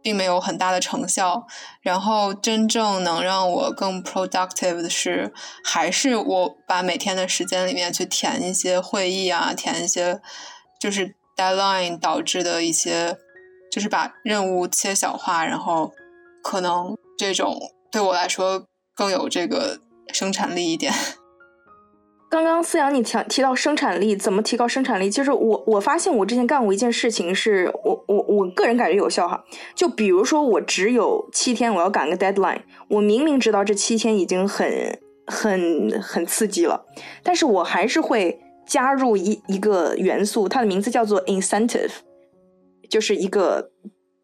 [0.00, 1.44] 并没有很大的成效，
[1.82, 10.20] 然后真正能让我更 productive 的是，还是我把每天的时间里面去填一些会议啊，填一些
[10.80, 13.18] 就是 deadline 导致的一些，
[13.72, 15.92] 就是把任务切小化，然后
[16.44, 17.58] 可能这种
[17.90, 19.80] 对我来说更有这个
[20.12, 20.94] 生产力一点。
[22.30, 25.10] 刚刚思阳，你提提到生产力，怎么提高生产力？
[25.10, 29.42] 就是我我发现我之前干过一件事情，是我我我个人感觉有效哈。
[29.74, 36.84] 就比如说我只有七天，我要赶个 deadline，我明明知道这七天已经很很很刺激了，
[37.22, 41.92] 但是我还是会加入一一个元素，它的名字叫做 incentive，
[42.90, 43.70] 就是一个。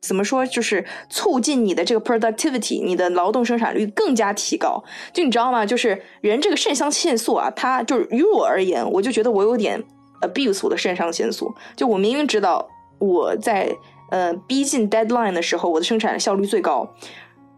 [0.07, 0.45] 怎么说？
[0.47, 4.85] 就是促进你的这个 productivity，你的劳动生产率更加提高。
[5.13, 5.65] 就你知道吗？
[5.65, 9.83] 就是人这个肾上腺素啊，它就是于我而言，我就觉得我有点
[10.21, 11.55] abuse 我的肾上腺素。
[11.75, 13.75] 就我明明知道我在
[14.11, 16.95] 呃逼近 deadline 的时候，我的生产效率最高。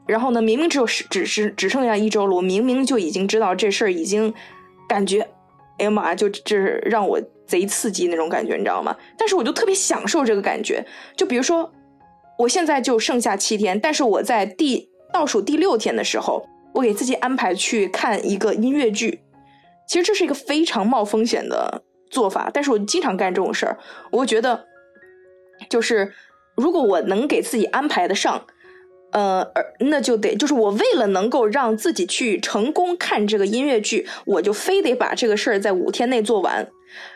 [0.07, 4.33] 然后呢，明明只有只是只剩下一周了，我明明就已经知道这事儿已经
[4.89, 5.21] 感觉，
[5.79, 8.95] 哎呀妈呀，就就是让我贼刺激那种感觉，你知道吗？
[9.19, 10.87] 但是我就特别享受这个感觉。
[11.17, 11.73] 就比如说。
[12.39, 16.45] 我现在就剩下七天，但是我在第倒数第六天的时候，
[16.75, 19.21] 我给自己安排去看一个音乐剧。
[19.89, 23.79] 其实这是一个非常冒风险的做法，但是我经常干这种事儿。
[24.11, 24.65] 我觉得，
[25.71, 26.13] 就是
[26.57, 28.45] 如果我能给自己安排的上，
[29.13, 29.47] 呃，
[29.79, 36.69] 那就得就是我为了能够让自己去成功看这个音乐剧，我就非得把这个事儿在五天内做完，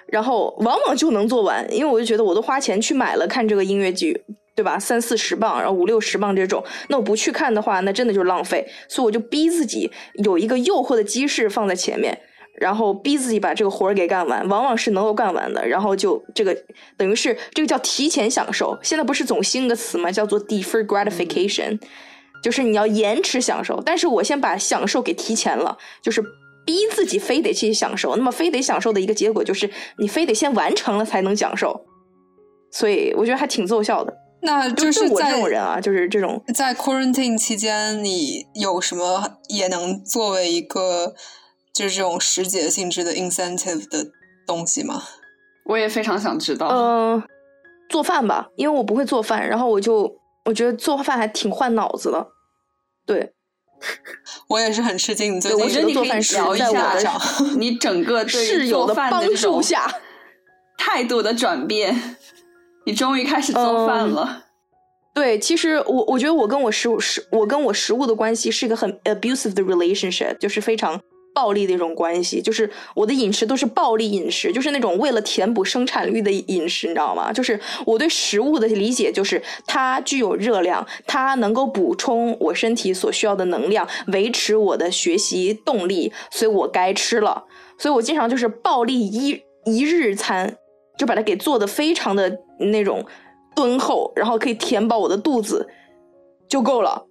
[0.07, 4.25] 然后往往就能做完，因为我就觉得我都花钱去买了看这个音乐剧。
[4.57, 4.79] 对吧？
[4.79, 8.67] 三四十磅，然后五六十磅这种，那我不去看的话，那真的就是浪费。
[8.89, 9.91] 所以我就逼自己
[10.25, 12.19] 有一个诱惑的机制放在前面，
[12.59, 15.67] 然后逼自己把这个活儿给干完，往往是能够干完的。
[15.67, 16.55] 然后就这个
[16.99, 18.79] 等于是这个叫提前享受。
[18.83, 20.13] 现在不是总兴个词嘛？
[20.13, 21.81] 叫做 deferred gratification，
[22.43, 23.81] 就是你要延迟享受。
[23.81, 26.21] 但是我先把享受给提前了，就是
[26.67, 28.15] 逼自己非得去享受。
[28.17, 31.87] 那么非得享受的一个结果就是你非得先完成了才能享受。
[32.71, 34.15] 所以我觉得还挺奏效的。
[34.43, 41.15] 那就是我这种人啊，就是这种在 quarantine 期间，你有什么也能作为一个
[41.75, 44.07] 就是这种时节性质的 incentive 的
[44.47, 45.03] 东西吗？
[45.67, 46.69] 我也非常想知道。
[46.69, 47.23] 嗯，
[47.89, 50.11] 做饭吧，因为我不会做饭，然后我就
[50.47, 52.27] 我觉得做饭还挺换脑子的。
[53.07, 53.35] 对，
[54.49, 55.37] 我也是很吃惊。
[55.37, 57.21] 你最近我觉得做饭是聊一下
[57.57, 59.93] 你整个室友的帮助下
[60.79, 62.17] 态度的转变。
[62.87, 64.45] 你终于开始做饭了，
[65.15, 70.99] 对，其实我我觉得我跟我食物食我跟我食物的关系是一个很 abusive 的 relationship，就是非常
[71.35, 77.33] 暴力的一种关系，就是我的饮食都是暴力饮食，就是那种为了填补生产率的饮食，你知道吗？
[77.33, 87.45] 就是我对食物的理解就是它具有热量，它能够补充我身体所需要的能量，维持我的学习动力，所以我该吃了，
[87.79, 90.57] 所以我经常就是暴力一一日餐。
[91.01, 93.03] 就把它给做的非常的那种
[93.57, 95.67] 敦厚，然后可以填饱我的肚子
[96.47, 97.07] 就够了。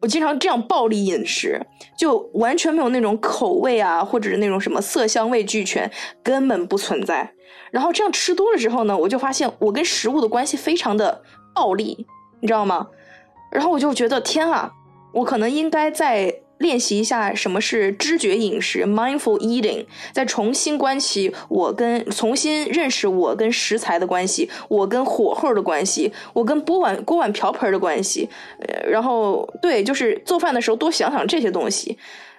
[0.00, 1.60] 我经常这样暴力饮食，
[1.98, 5.90] 就完全没有那种口味啊，或者是那种什么色香味俱全，
[6.22, 7.30] 根本不存在。
[7.70, 11.22] 然后这样吃多了之后呢，我就发现我跟食物的关系非常的
[11.54, 12.06] 暴力，
[12.40, 12.86] 你知道吗？
[13.52, 14.72] 然后我就觉得天啊，
[15.12, 16.35] 我可能应该在。
[16.66, 28.28] 练习一下什么是知觉饮食 （mindful eating），再重新关系我跟重新认识我跟食材的关系，我跟火候的关系，我跟锅碗锅碗瓢盆的关系。
[28.58, 31.96] 呃，然后对，就是做饭的时候多想想这些东西。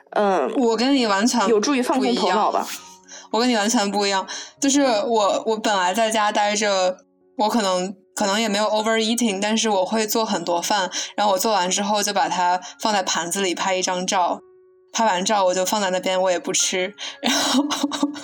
[0.09, 2.67] 嗯，我跟你完全有助于放空头脑吧。
[3.31, 4.27] 我跟你完全不一样，
[4.59, 6.97] 就是我我本来在家待着，
[7.37, 7.95] 我可能。
[8.17, 14.39] 可能也没有 overeating，但是我会做很多饭，然后我做完之后就把它放在盘子里拍一张照，
[14.91, 17.63] 拍完照我就放在那边，我也不吃，然后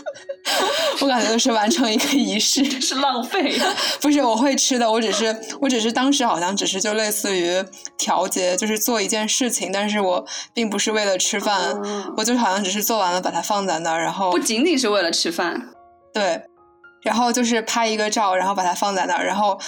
[1.02, 3.56] 我感觉是完成一个仪式，是浪费。
[4.02, 7.64] 不是，我会吃的，我只是我只是当时好像只是就类似于
[7.98, 10.26] 调节，就是做一件事情，但是我
[10.56, 11.80] 并不是为了吃饭，
[12.18, 15.70] 我就好像只是做完了把它放在那儿，然后不仅仅是为了吃饭，
[16.14, 16.42] 对。
[17.04, 19.60] 然后就是拍一个照，然后把它放在那儿，然后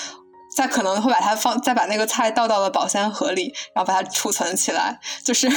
[0.55, 4.99] 再可能会把它放，再把那个菜倒到了保鲜盒里，然后把它储存起来。
[5.23, 5.47] 就是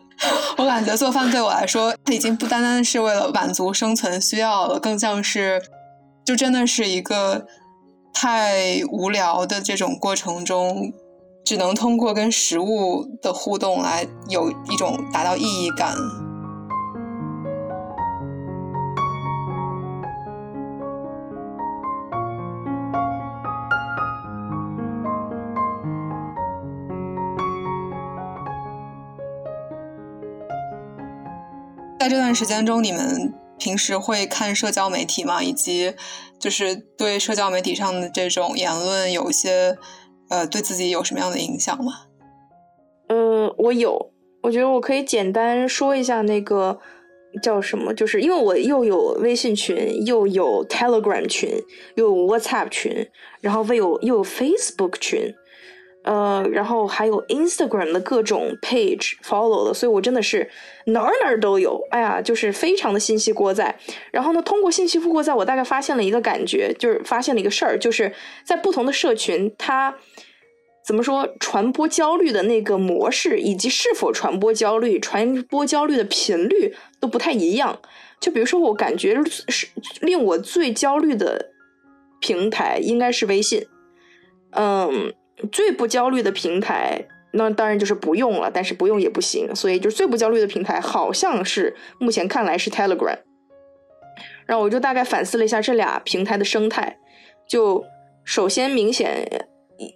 [0.58, 5.62] 我感觉做饭对我来说，它已经不单单是为了满足生存需要了，更像是
[6.24, 7.46] 就真的是一个
[8.12, 10.92] 太无聊的这种过程中，
[11.44, 15.96] 只能通过跟食物的互动来有一种达到意义感。
[32.04, 35.42] 在这段时间中，你们平时会看社交媒体吗？
[35.42, 35.94] 以及
[36.38, 39.74] 就是对社交媒体上的这种言论，有一些
[40.28, 41.92] 呃，对自己有什么样的影响吗？
[43.08, 44.12] 嗯，我有，
[44.42, 46.78] 我觉得我可以简单说一下那个
[47.42, 51.58] 叫什么，就是因为我又有微信群，又有 Telegram 群，
[51.94, 53.08] 又有 WhatsApp 群，
[53.40, 55.34] 然后又有又有 Facebook 群。
[56.04, 60.48] 呃，然后还有 Instagram 的各种 page follow 的，所以我真的是
[60.84, 61.82] 哪儿哪儿都有。
[61.90, 63.74] 哎呀，就是非常的信息过载。
[64.12, 68.12] 然后呢，通过信息过载，我大概发现了一个感觉，就是发现了一个事儿，就是
[68.44, 69.96] 在不同的社群，它
[70.86, 77.80] 怎么说传播焦虑的那个模式，以及是否传播焦虑、传播焦虑的频率都不太一样。
[78.20, 79.66] 就比如说，我感觉是
[80.02, 81.50] 令我最焦虑的
[82.20, 83.66] 平台应该是微信。
[84.50, 85.14] 嗯。
[85.50, 93.18] 最不焦虑的平台，那当然就是不用了，但是不用也不行，所以就最不焦虑的平台好像是目前看来是 Telegram。
[94.46, 96.98] 然后我就大概反思了一下这俩平台的生态，
[97.48, 97.84] 就
[98.24, 99.48] 首先明显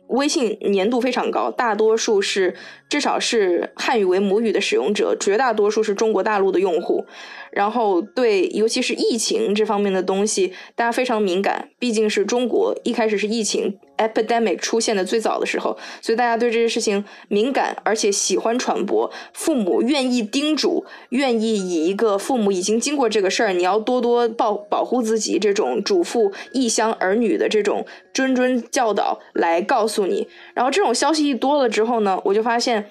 [0.08, 2.56] 微信粘度非常高，大多数是
[2.88, 7.06] 至少是汉语为母语的使用者，绝大多数是中国大陆的用户。
[7.50, 11.68] 然后对，尤其是疫情这方面的东西，大家非常敏感。
[11.78, 19.10] 毕竟是中国一开始是疫情 epidemic 出现的最早的时候，所以大家对这些事情敏感，而且喜欢传播。
[19.32, 30.26] 父母愿意叮嘱，愿意以一个父母已经经过这个事儿，你要多多保保护自己这种嘱咐异乡儿女的这种谆谆教导来告诉你。
[30.54, 32.90] 然后这种消息一多了之后呢，我就发现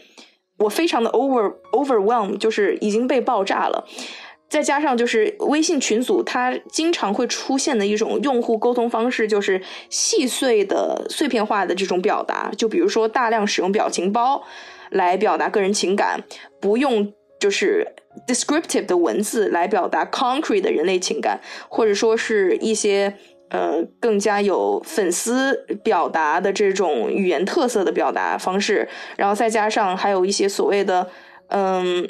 [0.60, 3.86] 我非常的 over overwhelm，就是已经被爆炸了。
[4.50, 12.50] 再加上就是微信群组，它经常会出现的一种用户沟通方式，就是细碎的碎片化的这种表达。
[12.58, 14.42] 就比如说大量使用表情包
[14.90, 16.24] 来表达个人情感，
[16.62, 17.86] 不用就是
[18.26, 23.14] descriptive 的文字来表达 concrete 的人类情感，或者说是一些
[23.50, 28.88] 呃更加有粉丝表达的这种语言特色的表达方式。
[29.18, 31.10] 然后再加上还有一些所谓的
[31.50, 32.08] 嗯。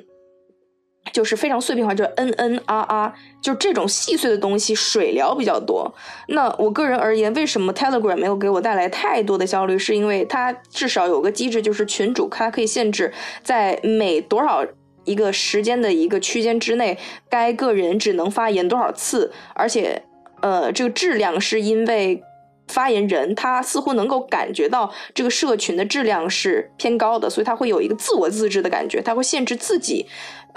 [1.12, 5.94] 就是非常碎片化，就嗯嗯啊啊，就这种细碎的东西，水疗比较多。
[6.28, 9.78] 那我个人而言，为什么 Telegram 没有给我带来太多的焦虑？
[9.78, 13.12] 是因为它至少有个机制，就是群主他可以限制
[13.44, 14.66] 在每多少
[15.06, 16.98] 一个时间的一个区间之内，
[17.30, 20.04] 该个人只能发言多少次，而且
[20.42, 22.22] 呃，这个质量是因为
[22.68, 30.06] 发言人他似乎能够感觉到这个社群的质量是偏高的，所以他会有一个自我自制的感觉，他会限制自己。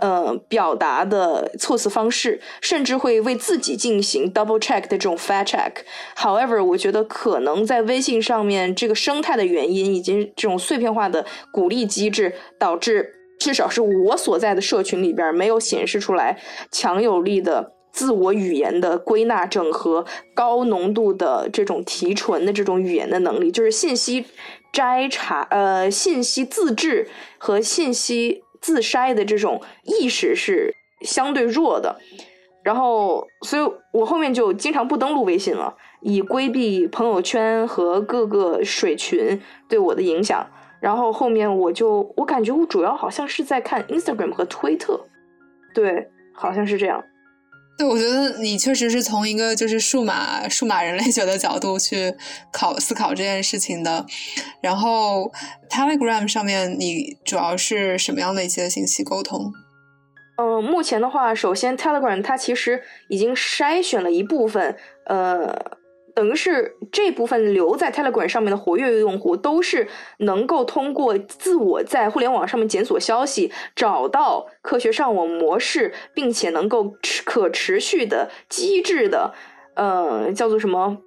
[0.01, 5.73] 呃，表达的措辞方式，甚至会为自己进行 double check 的这种 fact check。
[6.17, 24.25] However，我觉得可能在微信上面这个生态的原因，以及这种碎片化的鼓励机制，导致至少是我所在的社群里边没有显示出来强有力的自我语言的归纳整合、高浓度的这种提纯的这种语言的能力，就是信息
[24.73, 27.09] 摘查、呃，信息自制
[27.39, 28.45] 和信息。
[28.61, 31.99] 自筛的这种意识是相对弱的，
[32.63, 40.47] 然后，所以我后面就经常不登录微信了，以规避朋友圈和各个水群对我的影响。
[40.81, 44.99] 然后后面我就，我感觉我主要好像是在看 Instagram 和推特，
[45.75, 47.05] 对，好像是这样。
[47.81, 52.15] 对，我觉得你确实是从一个就是数码数码人类学的角度去
[52.53, 54.05] 考思考这件事情的。
[54.61, 55.33] 然后
[55.71, 59.51] Telegram 上面你主要是什么样的一些信息沟通？
[60.37, 65.80] 呃，目前的话，首先 Telegram 它其实已经筛选了一部分，呃。
[66.15, 79.33] 等于是这部分留在 Telegram 上面的活跃用户，都是能够通过自我在互联网上面检索消息，找到科学上网模式，并且能够持可持续的机制的，
[79.75, 80.99] 呃，叫做什么？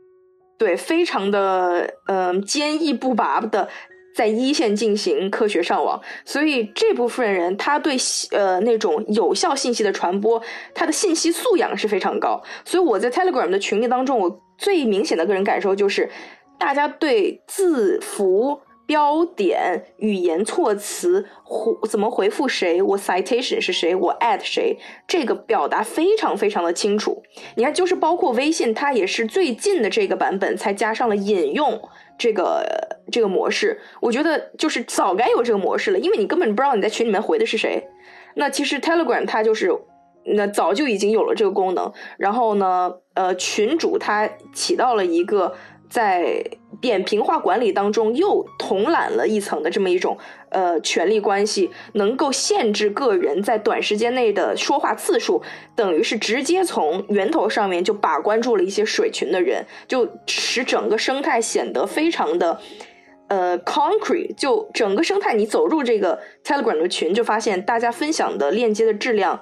[0.58, 3.68] 对，非常的嗯坚毅不拔的。
[4.16, 7.98] 在一线进行科学上网，所以这部分人他对
[8.30, 10.40] 呃那种有效信息的传播，
[10.76, 12.40] 他的信息素养是非常高。
[12.64, 16.10] 所以我在 Telegram 的群里当中，我最明显的个人感受就是，
[16.58, 27.24] 大家对字符、标点、语言措辞、回怎么回复谁，我 citation 是谁，我 at 谁，这个表达非常非常的清楚。
[27.56, 31.82] 你看，就是包括微信，它也是最近的这个版本才加上了引用。
[32.16, 32.64] 这个
[33.12, 37.84] 这个模式，我觉得就是早该有这个模式了，因为你根本不知道你在群里面回的是谁。
[38.36, 39.72] 那其实 Telegram 它就是，
[40.26, 41.92] 那早就已经有了这个功能。
[42.18, 45.54] 然后呢，呃，群主他起到了一个。
[45.90, 46.44] 在
[46.82, 50.18] 扁平化管理当中，又统揽了一层的这么一种
[50.50, 55.44] 呃权力关系，能够限制个人在短时间内的说话次数，
[55.76, 62.60] 等于是直接从源头上面就把关住了一些水群的人，就使整个生态显得非常的
[63.28, 64.34] 呃 concrete。
[64.36, 69.40] 就整个生态，你走入这个 Telegram 的群，就发现大家分享的链接的质量，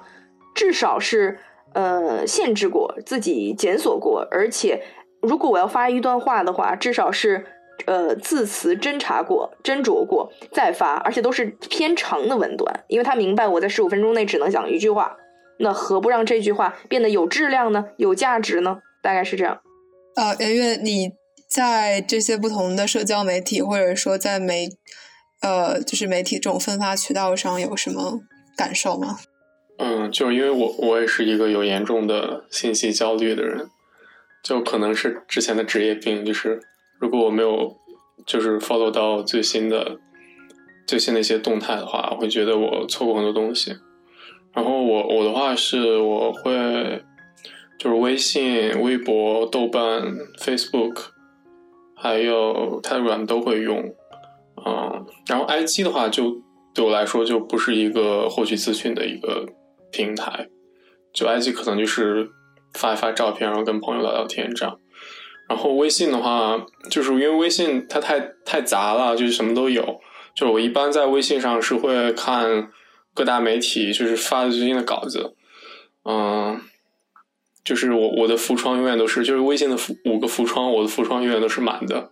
[0.54, 1.38] 至少是
[1.74, 4.82] 呃限制过，自己检索过，而且。
[5.24, 7.46] 如果我要发一段话的话，至少是，
[7.86, 15.16] 呃，字词侦查过、斟酌过再发，而且都是偏长的文段，因为他明白我在十五分钟内只能讲一句话，
[15.60, 17.84] 那何不让这句话变得有质量呢？
[17.98, 18.78] 有价值呢？
[19.00, 19.60] 大概是这样。
[20.16, 21.12] 呃，圆圆，你
[21.48, 24.70] 在这些不同的社交媒体，或者说在媒，
[25.40, 28.18] 呃，就是媒体这种分发渠道上有什么
[28.56, 29.20] 感受吗？
[29.82, 33.68] 嗯，就因为我我也是一个有严重的信息焦虑的人。
[34.42, 36.60] 就可能是之前的职业病，就是
[36.98, 37.76] 如果我没有
[38.26, 40.00] 就是 follow 到最新的
[40.84, 43.72] 最新的一些动态的话，我会觉得我错过很多东西。
[44.52, 47.04] 然后我我的话是我会
[47.78, 50.02] 就是微信、微博、豆瓣、
[50.40, 51.10] Facebook，
[51.94, 53.78] 还有 Telegram 都会用，
[54.66, 56.42] 嗯，然后 IG 的话，就
[56.74, 59.46] 对我来说就不是一个获取资讯的一个
[59.92, 60.48] 平台，
[61.12, 62.28] 就 IG 可能就是
[62.74, 64.78] 发一发照片，然后跟朋友聊聊天这样。
[65.48, 70.00] 然后微信的话，就是因为微信它太太杂了，就是什么都有。
[70.34, 72.70] 就是我一般在微信上是会看
[73.12, 75.34] 各大媒体就是发的最近的稿子，
[76.04, 76.58] 嗯，
[77.62, 79.76] 就是我我的浮窗永远都是就是微信的
[80.06, 82.10] 五个浮窗，我的浮窗永远都是满的。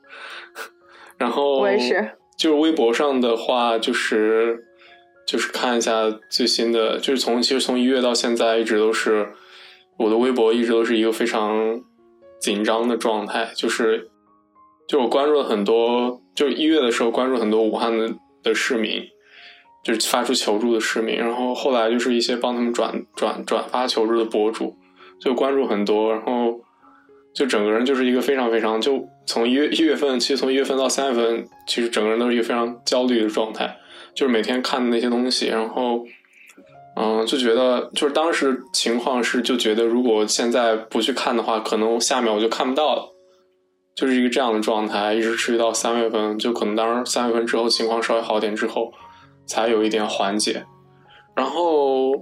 [1.16, 4.66] 然后我也是，就是微博上的话，就是
[5.30, 9.28] 就是看一下最新的，就是从其实从一月到现在一直都是
[9.98, 11.80] 我的微博一直都是一个非常。
[12.40, 14.08] 紧张的状态，就是
[14.88, 18.10] 就我关注了很多，就是一月的时候关注很多武汉的
[18.42, 19.02] 的市民，
[19.84, 24.74] 就是发出求助的市民，然后后来就是一些帮他们转转转发求助的博主，
[25.20, 26.58] 就关注很多，然后
[27.34, 33.76] 就整个人就是一个非常非常，就从一月一月份，其实从一月份到三月份，其实整个人都是一个非常焦虑的状态，
[34.14, 36.04] 就是每天看的那些东西，然后。
[36.96, 43.14] 嗯，就觉得就是当时情况是，就觉得如果现在不去看的话，可能下面我就看不到了，
[43.94, 48.92] 就是一个这样的状态，一直持续到三月份，就可能当时三月份之后情况稍微好点之后，
[49.46, 50.64] 才有一点缓解。
[51.34, 52.12] 然后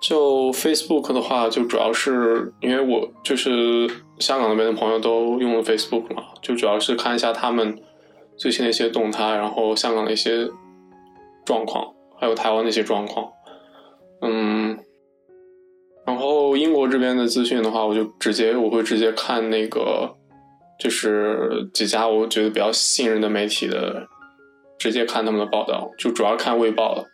[0.00, 3.90] 就 Facebook 的话，就主要是因为我就是
[4.20, 7.76] 香港那边的朋友都用了 Facebook 嘛，就主要是看一下他们
[8.38, 10.48] 最新的一些动态，然后香港的一些
[11.48, 13.32] 状况，还有台湾那些状况。
[14.20, 14.78] 嗯，
[16.04, 20.14] 然后英国这边的资讯的话，我就直接我会直接看那个，
[20.78, 24.06] 就是几家我觉得比较信任的媒体的，
[24.78, 27.06] 直接看他们的报道，就主要看《卫报》了。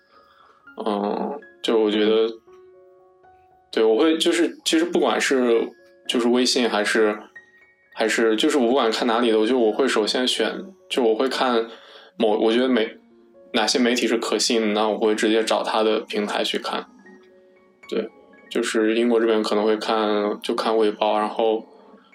[0.85, 2.29] 嗯，就我觉得，
[3.71, 5.71] 对我会就是其实不管是
[6.09, 7.17] 就是微信还是
[7.95, 10.53] 还是就是我不管看哪里的，我就我会首先选，
[10.91, 11.65] 就我会看
[12.19, 12.89] 某我觉得每
[13.55, 16.87] 哪些媒体是可信的，那我会直接找他的平台去看。
[17.89, 18.09] 对，
[18.51, 21.65] 就是英国这边可能会看就看《卫报》，然后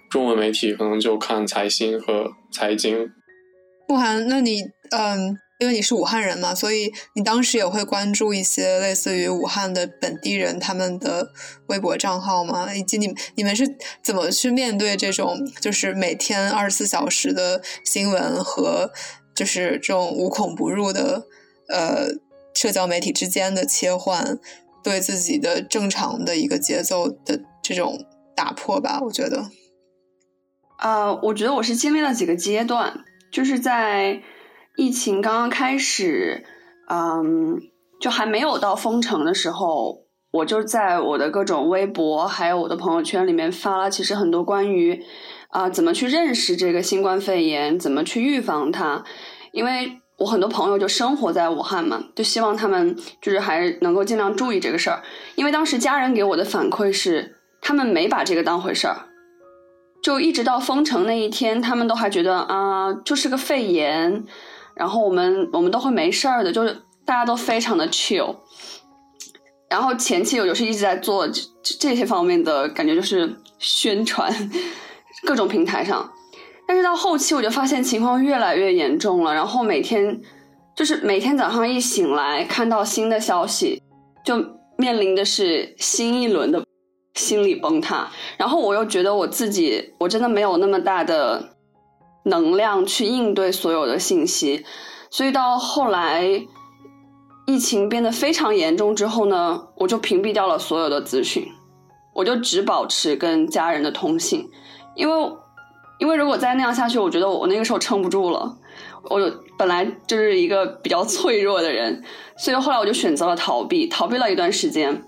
[0.10, 3.12] 中文媒体可能就看财新和财经。
[3.88, 4.62] 慕寒，那你
[4.92, 11.32] 嗯，因为你是武汉人嘛，所以你当时也会关注一些类似于武汉的本地人他们的
[11.68, 12.74] 微博账号吗？
[12.74, 13.66] 以及你你们是
[14.04, 18.92] 怎么去面对这种就是每天二十四小时的新闻和
[19.40, 21.24] 就是这种无孔不入的
[21.70, 22.10] 呃
[22.54, 24.38] 社交媒体之间的切换？
[24.84, 29.46] 对自己的正常的一个节奏的这种打破吧，我觉得。
[30.78, 34.22] 啊，我觉得我是经历了几个阶段，就是在
[34.76, 36.46] 疫情刚刚开始，
[36.90, 37.62] 嗯，
[38.02, 45.02] 就还没有到封城的时候，我就在我的各种微博还有我的朋友圈里面发了，其实很多关于
[45.50, 49.04] 啊怎么去认识这个新冠肺炎，怎么去预防它，
[49.52, 50.02] 因为。
[50.20, 55.02] 我很多朋友就生活在武汉嘛，就希望他们就是还能够尽量注意这个事儿，
[55.36, 59.06] 因为当时家人给我的反馈是，他们没把这个当回事儿，
[60.04, 64.26] 就一直到封城那一天，他们都还觉得啊，就是个肺炎，
[64.76, 68.36] 然后我们我们都会没事儿的，就是大家都非常的 chill。
[69.70, 71.41] 然后前期我就是一直在做这
[71.80, 74.30] 这些方面的感觉，就是宣传
[75.26, 76.12] 各种平台上。
[76.68, 80.22] 但是到后期我就发现情况越来越严重了，然后每天
[80.76, 83.82] 就是每天早上一醒来看到新的消息，
[84.24, 84.36] 就
[84.78, 86.64] 面临的是新一轮的
[87.16, 88.08] 心理崩塌。
[88.38, 91.56] 然后我又觉得我自己我真的没有那么大的
[92.26, 94.64] 能量去应对所有的信息，
[95.10, 96.24] 所以到后来
[97.48, 101.48] 疫情变得非常严重之后呢，我就屏蔽掉了所有的资讯，
[102.14, 104.48] 我就只保持跟家人的通信，
[105.00, 105.32] 因为。
[106.00, 108.58] 因为如果再那样下去，我觉得我那个时候撑不住了。
[109.04, 109.20] 我
[109.58, 112.02] 本来就是一个比较脆弱的人，
[112.38, 115.04] 所以后来我就选择了逃避，逃避了一段时间。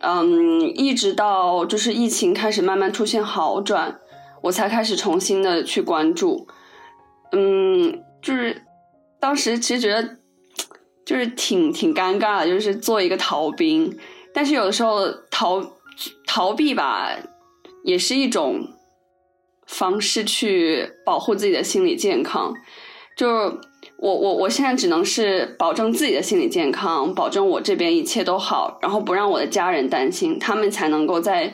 [0.00, 3.98] 嗯，一直到就是疫情开始慢慢出现好转，
[4.42, 6.46] 我才开始重新的去关注。
[7.32, 8.62] 嗯，就是
[9.18, 10.16] 当时其实觉得
[11.06, 13.98] 就是挺挺尴尬的，就是做一个逃兵。
[14.34, 15.64] 但是有的时候逃
[16.26, 17.08] 逃避吧，
[17.82, 18.74] 也是一种。
[19.68, 22.52] 方式去保护自己的心理健康，
[23.16, 23.58] 就是
[23.98, 31.52] 我我我现在只能是保证自己的心理健康，保证我这边一切都好，然后不让我的家人担心，他们才能够在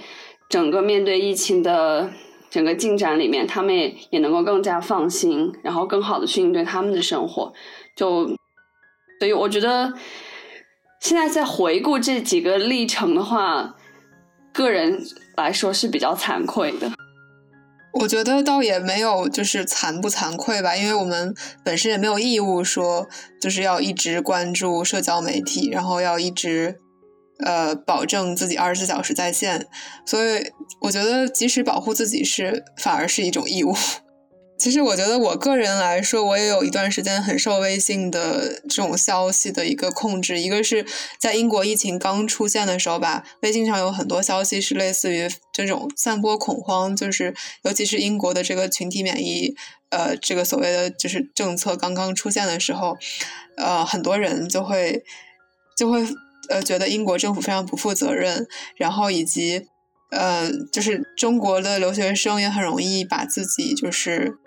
[0.48, 2.08] 整个面对疫情的
[2.50, 7.52] 整个进展里面，他们也也能够更加放心，然后更好的去应对他们的生活。
[7.96, 8.26] 就
[9.18, 9.92] 所以我觉得
[11.00, 13.74] 现在在回顾这几个历程的话，
[14.52, 15.02] 个人
[15.36, 16.90] 来说是比较惭愧的。
[18.00, 21.32] 我觉得倒也没有，就是惭不惭愧吧，因为我们
[21.64, 23.08] 本身也没有义务说，
[23.40, 26.80] 就是要一直关注社交媒体，然后要一直，
[27.44, 29.66] 呃，保证自己二十四小时在线。
[30.04, 33.72] 所以我觉得，即使保护自己是，反而是一种义务。
[34.56, 40.38] 其实我觉得我个人来说，我也有一段时间很受微信的这种消息的一个控制。
[40.38, 40.86] 一个是
[41.18, 47.34] 在英国疫情刚出现的时候吧，微信上有很多消息是类似于这种散播恐慌，就是
[47.64, 49.54] 尤其是英国的这个群体免疫，
[49.90, 52.96] 呃，这个所谓的就是政策刚刚出现的时候，
[53.58, 55.02] 呃，很多人就会
[55.76, 56.06] 就会
[56.48, 58.46] 呃觉得英国政府非常不负责任，
[58.76, 59.66] 然后以及
[60.10, 64.38] 呃，就是中国的留学生也很容易把自己就是。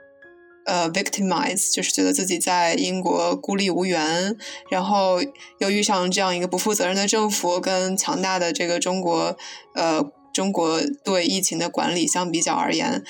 [0.68, 4.36] 呃，victimize 就是觉得自己在英国孤立无援，
[4.70, 5.22] 然后
[5.60, 9.38] 又遇上这样一个不负责任的政府跟强大的这个中国，
[9.76, 13.02] 呃，中国对疫情的管理相比较而言，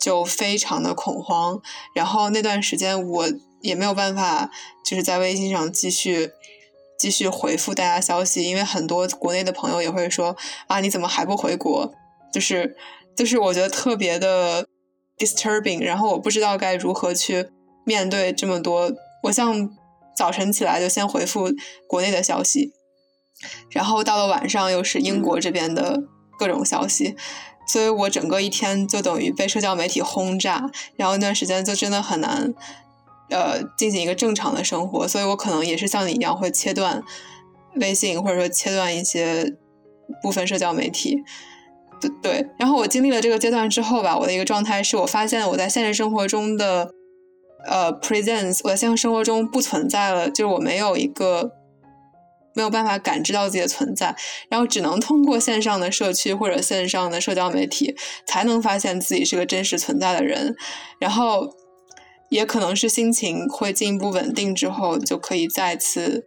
[0.00, 1.60] 就非常的恐慌。
[1.96, 3.28] 然后那段时间我
[3.60, 4.48] 也没有办法，
[4.84, 6.30] 就是在微信上继续
[6.96, 10.36] 继续回复大家消息，因为很多国内的朋友也会说
[10.68, 11.92] 啊，你怎么还不回国？
[12.32, 12.76] 就是
[13.16, 14.68] 就是我觉得特别的。
[15.20, 17.50] disturbing，然后我不知道该如何去
[17.84, 18.90] 面对这么多。
[19.24, 19.70] 我像
[20.16, 21.50] 早晨起来就先回复
[21.86, 22.72] 国内的消息，
[23.70, 26.02] 然后到了晚上又是英国这边的
[26.38, 27.14] 各种消息，
[27.68, 32.54] 所以我整个一天就等于被社交媒体轰炸，然后那段时间就真的很难，
[33.28, 35.06] 呃，进行一个正常的生活。
[35.06, 37.02] 所以我可能也是像你一样会切断
[37.76, 39.54] 微信，或者说切断一些
[40.22, 41.22] 部分社交媒体。
[42.00, 46.90] 对对，然后我经历了这个阶段之后吧，我的一个状态是我发现我在现实生活中的
[47.66, 51.52] 呃 presence，我在现实生活中不存在了，就是我没有一个
[52.54, 54.16] 没有办法感知到自己的存在，
[54.48, 57.94] 然后只能通过线上的社区或者线上的社交媒体
[58.26, 60.56] 才能发现自己是个真实存在的人，
[60.98, 61.54] 然后
[62.30, 66.26] 也可能是心情会进一步稳定之后，就可以再次。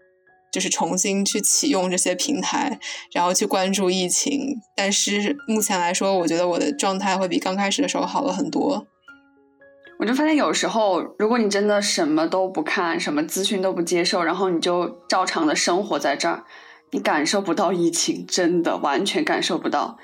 [0.53, 2.79] 就是重新去启用这些平台，
[3.11, 4.61] 然后去关注疫情。
[4.75, 8.85] 但是目前来说，我觉得我的状态会比刚开始的时候好了很多。
[9.99, 16.43] 我就发现有时候，如果你真的什么都不看，什么资讯都不接受，然后你就照常的生活在这儿，
[16.91, 19.97] 你感受不到疫情，真的完全感受不到。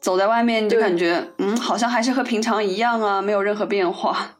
[0.00, 4.38] 走在外面，你就感觉嗯，好像还是和平常一样啊，没有任何变化。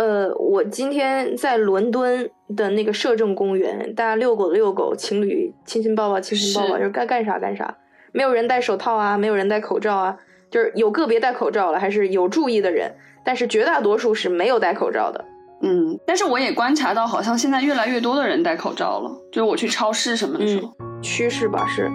[0.00, 7.76] 呃，我今天在伦敦的那个摄政公园，大家遛狗的遛狗，情侣亲亲抱抱，亲亲抱抱，就是该干啥干啥，
[8.10, 10.16] 没有人戴手套啊，没有人戴口罩啊，
[10.50, 12.90] 就是有个别戴口罩了，还是有注意的人，
[13.22, 15.22] 但是绝大多数是没有戴口罩的。
[15.60, 20.72] 嗯，但是我也观察到，好像现在越来越多的人戴口罩了，就是我去超市什么的时候，
[21.02, 21.90] 趋势吧是。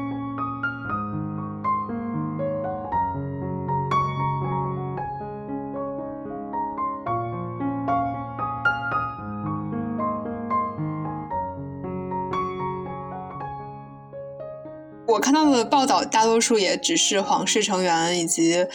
[15.16, 18.66] 我看到的报道大多数也只是皇室成员以及，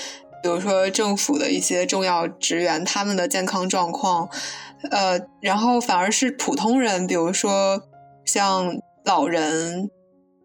[0.42, 4.26] 比如说政府的一些重要职员他们的健康状况，
[4.90, 7.82] 呃，然后反而是普通人，比如说
[8.24, 8.74] 像
[9.04, 9.90] 老人，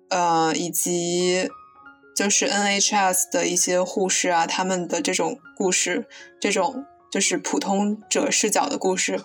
[0.09, 1.49] 呃，以及
[2.13, 6.05] 就是 NHS 的一些护士啊，他们的这种故事，
[6.41, 9.21] 这种就是普通者视角的故事，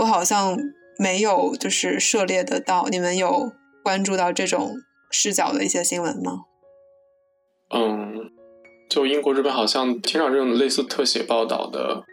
[0.00, 0.58] 我好像
[0.98, 2.88] 没有就是涉猎得到。
[2.90, 3.52] 你们有
[3.82, 4.76] 关注到这种？
[5.10, 6.44] 视角的一些新闻吗？
[7.72, 8.30] 嗯，
[8.88, 12.04] 就英国这边好像挺少这种类似特写报道的。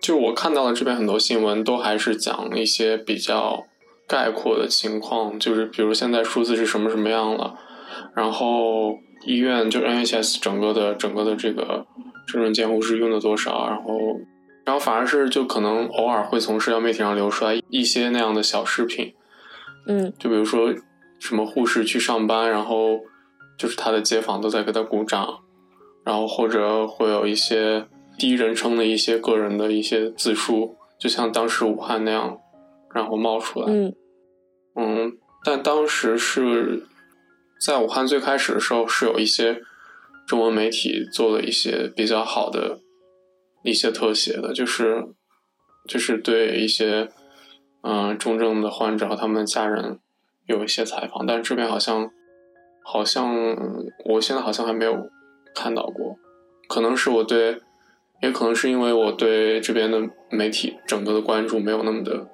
[0.00, 3.64] 就我看到的这边很多新闻都还是讲一些比较
[4.08, 7.58] 概括的情况，就是比如现在数字是什么什么样了，
[8.14, 8.96] 然后
[9.26, 11.86] 医院就 NHS 整个的整个的这个
[12.26, 13.98] 这种监护室用了多少，然后
[14.64, 19.12] 然后反而是就可能偶尔会从社交媒体上流出来一些那样的小视频，
[19.86, 20.72] 嗯，就比如说。
[21.20, 22.98] 什么护士去上班，然后
[23.56, 25.38] 就是他的街坊都在给他鼓掌，
[26.04, 27.86] 然后或者会有一些
[28.18, 32.38] 第一人称的一些个人的一些自述，就像当时武汉那样，
[32.94, 33.66] 然后冒出来。
[33.68, 33.94] 嗯
[34.76, 36.86] 嗯，但当时是
[37.60, 39.60] 在武汉最开始的时候，是有一些
[40.26, 42.78] 中文媒体做了一些比较好的
[43.62, 45.04] 一些特写的，就是
[45.86, 47.08] 就是对一些
[47.82, 49.98] 嗯重症的患者和他们的家人。
[50.50, 52.10] 有一些采访，但是这边好像，
[52.82, 53.34] 好像
[54.04, 55.08] 我现在好像还没有
[55.54, 56.16] 看到过，
[56.68, 57.60] 可能是我对，
[58.20, 62.26] 也可能是因为我对这边的媒体整个的关注没有那么的，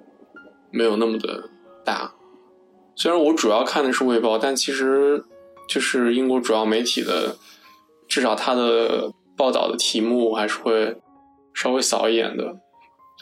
[0.70, 1.50] 没有那么的
[1.84, 2.12] 大。
[2.94, 5.22] 虽然我主要看的是《卫报》，但其实
[5.68, 7.36] 就是英国主要媒体的，
[8.08, 10.96] 至少它的报道的题目还是会
[11.52, 12.56] 稍微扫一点的，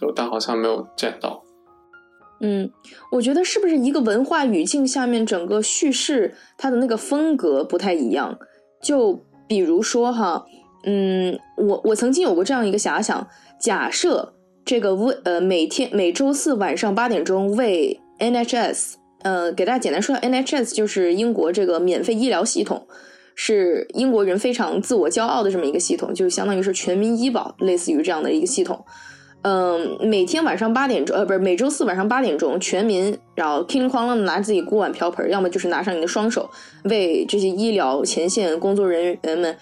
[0.00, 1.43] 就但好像没有见到。
[2.40, 2.70] 嗯，
[3.10, 8.38] 我觉得是不是一个文化语境下面整个叙事它的那个风格不太一样？
[8.82, 10.44] 就比如说哈，
[10.84, 13.26] 嗯，我我曾经有过这样一个遐想，
[13.58, 22.86] 假设这个为呃每天每周四晚上八点钟为 NHS，呃，给大家简单说下 NHS 就是英国这个免费医疗系统，
[23.34, 28.84] 是英国人非常自我骄傲的这么一个系统，就相当于是全民医保，类似于这样的一个系统。
[29.44, 36.48] 嗯，每天晚上八点钟，呃，不是每周四晚上八点钟，全民然后哐哐啷的拿自己锅碗瓢盆，要么就是拿上你的双手，
[36.84, 39.54] 为这些医疗前线工作人员们，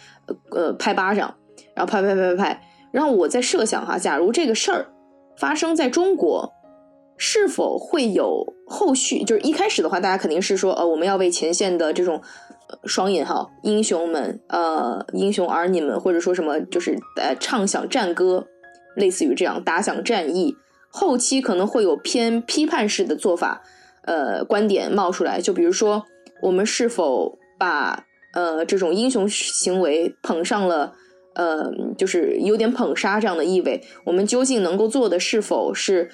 [0.52, 1.34] 呃，拍巴掌，
[1.74, 2.62] 然后拍拍拍拍拍。
[2.92, 4.86] 然后我在设想哈，假如这个事儿
[5.36, 6.52] 发生在中国，
[7.16, 9.24] 是否会有后续？
[9.24, 12.22] 就是一开始的话，大家肯定是说，呃，我们要为前线的这种
[12.84, 18.46] 双引号英雄们，呃，英雄儿女们，或者说什么，就是呃，唱响战歌。
[18.96, 20.56] 类似于这样打响战役，
[20.90, 23.62] 后期可能会有偏批判式的做法，
[24.04, 25.40] 呃，观点冒出来。
[25.40, 26.04] 就比如说，
[26.42, 30.94] 我们是否把呃这种英雄行为捧上了，
[31.34, 33.82] 呃，就是有点捧杀这样的意味？
[34.04, 36.10] 我们究竟能够做的是否是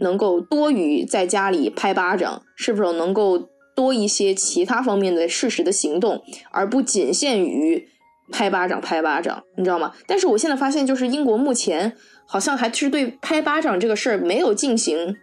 [0.00, 2.42] 能够多于在家里拍巴掌？
[2.56, 7.88] 是否能够多一些其他方面的事实的行动，而不仅限于？
[8.32, 9.92] 拍巴掌，拍巴掌，你知道吗？
[10.06, 15.16] 但是我现在发现，就是英国目前好像还是对拍巴掌这个事儿没有进行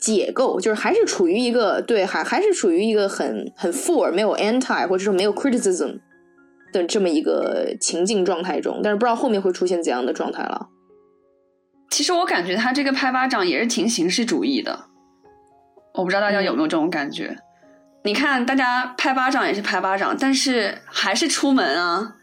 [0.00, 6.00] 解构，就是还是处于一个对，还还是处于一个很很 for 没有 anti 或者说没有 criticism
[6.72, 8.80] 的这么一个情境状态中。
[8.82, 10.68] 但是不知道后面会出现怎样的状态了。
[11.90, 14.86] 其实我感觉他这个拍巴掌也是挺形式主义的，
[15.94, 17.36] 我不知道大家有没有这种感觉。
[18.04, 22.16] 你看，大家拍巴掌也是拍巴掌，但是还是出门啊，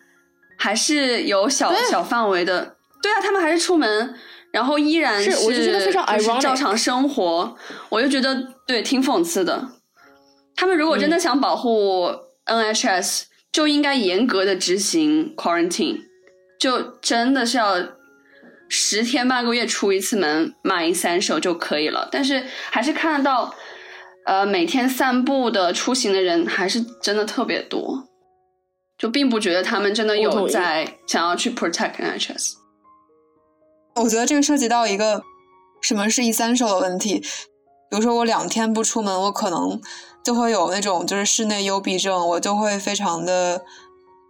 [0.56, 2.76] 还是有小小范围的。
[3.02, 4.14] 对啊，他们还是出门，
[4.54, 7.58] 然后依然是我就觉得非常照常生活。
[7.90, 9.70] 我就觉得对，挺讽刺的。
[10.56, 12.12] 他们如果真的想保护
[12.46, 16.02] NHS，就应该严格的执行 quarantine，
[16.60, 17.78] 就真的是要
[18.70, 22.08] 十天半个月出一次门，买一三手就可以了。
[22.12, 23.56] 但是还是看得到。
[24.32, 28.08] 呃，每天散步的出行的人还是真的特别多，
[28.98, 32.54] 就并不觉得他们真的有在想要去 protect NHS。
[33.96, 35.22] 我觉得这个涉及到一个
[35.82, 39.82] 什么是 essential 的问题，比如说我两天不出门，我可能
[40.24, 43.62] 就会有那种就是室内幽闭症，我就会非常的，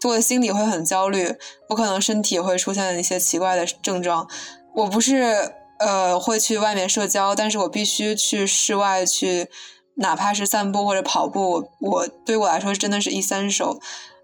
[0.07, 1.35] 我的心里会很焦虑，
[1.69, 4.27] 我可能身体会出现一些奇怪的症状。
[4.73, 9.47] 我不是呃会去外面社交，但是我必须去室外去。
[9.95, 13.79] 哪怕是散步或者跑步，我对我来说真的是一三手，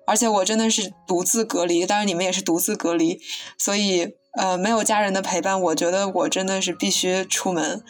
[0.06, 3.20] 而且我真的是独自隔离，当然你们也是独自隔离，
[3.58, 7.84] 所以呃没有家人的陪伴，我觉得我真的是必须出门。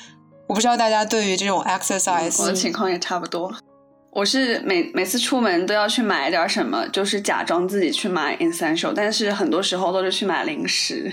[0.47, 3.53] 我不知道大家对于这种 exercise，我的情况也差不多。
[4.11, 11.11] 我是每每次出门都要去买点什么，就是假装自己去买 essential，但是很多时候都是去买零食，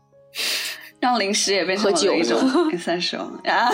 [1.00, 2.38] 让零食也变成了一种
[2.70, 3.68] essential 啊。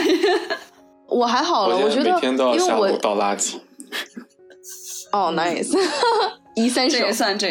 [1.10, 3.56] 我还好了，我觉得，因为我倒垃圾。
[5.12, 5.76] 哦，nice，
[6.54, 7.08] 一三手，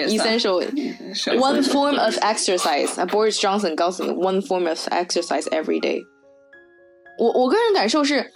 [0.08, 2.88] 一三手，one form of exercise。
[3.08, 6.02] Boris Johnson 告诉你，one form of exercise every day。
[7.18, 8.32] 我我个人感受是，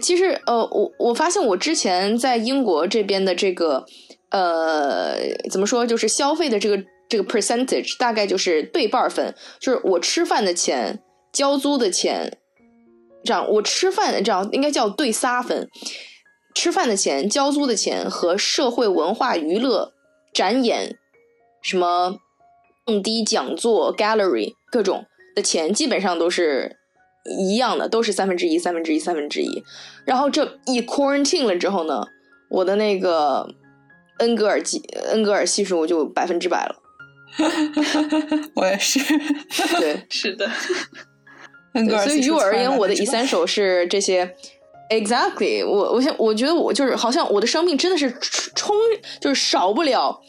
[0.00, 3.84] 其实呃，我我发现我之前在英国这边的这个
[4.30, 5.16] 呃，
[5.50, 11.00] 怎么说，就是消费的这个这个 percentage 大概就是对半分，就是我吃饭的钱、
[11.32, 12.38] 交租的钱。
[13.24, 15.68] 这样，我吃饭的这样应该叫对仨分，
[16.54, 19.92] 吃饭的钱、交租的钱和社会文化娱乐
[20.32, 20.96] 展演，
[21.62, 22.16] 什么
[22.84, 26.76] 蹦迪讲座、gallery 各种的钱，基本上都是
[27.24, 29.62] 一样的，都是三分之一、三分之一、三分之一。
[30.04, 32.04] 然后这一 quarantine 了之后呢，
[32.50, 33.48] 我的那个
[34.18, 34.78] 恩格尔基
[35.10, 36.76] 恩格尔系数就百分之百了。
[38.56, 38.98] 我也是，
[39.78, 40.50] 对， 是的。
[42.04, 44.34] 所以于我而言，我的 essential 是这些。
[44.90, 48.14] Exactly，我我想，我觉得我就是好像我的生命真的是
[48.54, 48.76] 充，
[49.22, 50.20] 就是少不了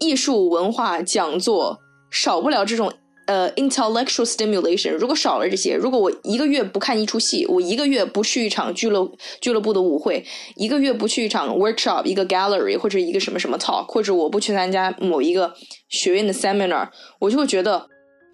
[0.00, 1.78] 艺术文化讲座，
[2.10, 2.92] 少不了这种
[3.26, 4.90] 呃 intellectual stimulation。
[4.90, 9.08] 如果少了这些，如果我一个月不看一出戏，我一个月不去一场俱乐
[9.40, 10.24] 俱乐部的舞会，
[10.56, 15.54] 一个月不去一场 workshop，一个 gallery 或者一个什么什么 talk，或者我不去参加某一个
[15.88, 16.88] 学院的 seminar，
[17.20, 17.86] 我就会觉得。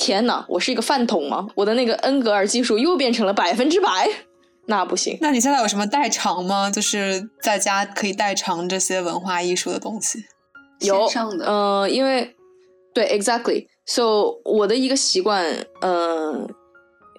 [0.05, 1.47] 天哪，我是一个饭桶吗？
[1.55, 4.07] 我的那个恩格尔技术又变成了百分之百，
[4.69, 5.17] 那不行。
[5.23, 6.71] 那你现在有什么代偿吗？
[6.71, 10.23] 就是在家可以代偿这些文化艺术的东西？
[10.81, 11.09] 有，
[11.47, 12.37] 嗯，因为
[12.93, 15.47] 对，exactly，So 我的一个习惯，
[15.81, 16.47] 呃，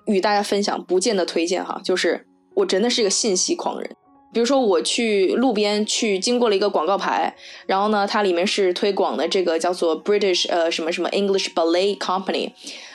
[0.06, 3.90] 与大家分享，不见得推荐哈，就是我真的是一个信息狂人。
[4.36, 7.34] 比如说我去路边去经过了一个广告牌，
[7.68, 12.52] 然后呢，它里面是推广的这个叫做 British 呃什么什么 English Ballet Company，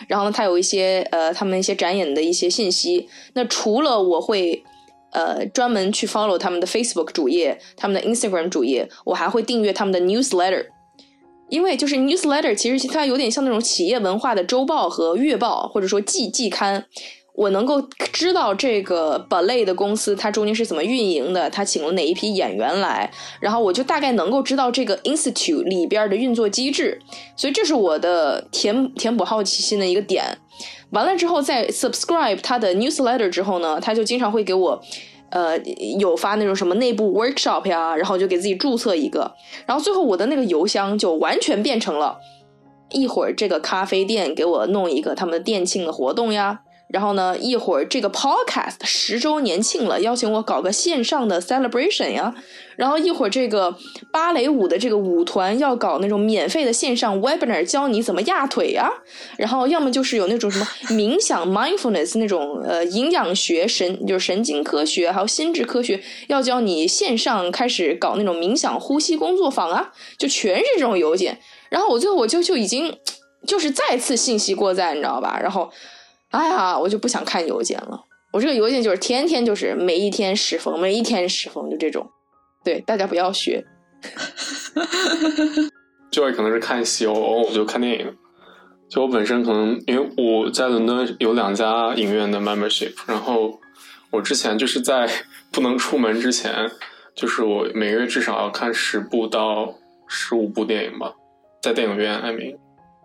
[0.06, 3.08] 然后呢，它有一些呃他们一些展演的一些信息。
[3.32, 4.62] 那除了我会
[5.12, 10.66] 呃专门去 follow 他们的 Facebook 主页、他们的 Instagram 主页，我还会订阅他们的 newsletter，
[11.48, 16.84] 因为就是 newsletter 其实它有点像那种企业文化的周报和月报，或者说季季刊。
[17.34, 17.80] 我能够
[18.12, 23.10] 知道这个 ballet 的公司它中间是怎么运营的，它请了哪一批演员来，
[23.40, 27.00] 然后我就大概能够知道这个 institute 里边的运作机制，
[27.36, 30.24] 所以这是我的填填补好奇心的一个点。
[30.90, 34.82] 完了之后，在 subscribe 他的 newsletter 之后呢，他就经常会给我，
[35.30, 35.56] 呃，
[35.98, 39.32] 有发那种什么内部 workshop 呀，然后就给自己注册一个，
[39.64, 42.18] 然后最后我的那个邮箱就完全变成了，
[42.90, 46.60] 一会儿这个咖啡店给我弄一个他们的店庆的活动呀。
[46.92, 52.34] 然后呢，一会儿这个 podcast 十周年庆了，邀请我搞个线上的 celebration 呀。
[52.76, 53.72] 然后一会儿这个
[54.10, 58.90] 芭蕾舞的这个舞团要搞那种免费的线上 webinar，教你怎么压腿呀。
[59.36, 60.66] 然后要么就是有那种什么
[60.96, 71.38] 冥想 mindfulness 那种呃营养学神就是神经科学还有心智科学，要教你线上开始搞那种冥想呼吸工作坊啊，就全是这种邮件。
[71.68, 72.92] 然后我最后我就就已经
[73.46, 75.38] 就是再次信息过载，你知道吧？
[75.40, 75.70] 然后。
[76.30, 78.04] 哎呀，我就不想看邮件了。
[78.32, 82.08] 我这个邮件就是天天就是每一天十封，每一天十封，就这种。
[82.62, 83.64] 对，大家不要学。
[86.10, 88.16] 就可能是看戏，偶尔就看电影。
[88.88, 93.58] 就我本身可能因为我在伦敦有两家影院的 membership，然后
[94.10, 95.08] 我之前就是在
[95.52, 96.70] 不能出门之前，
[97.14, 99.74] 就是我每个月至少要看十部到
[100.08, 101.12] 十五部电影吧，
[101.62, 102.16] 在电影院。
[102.18, 102.56] I mean，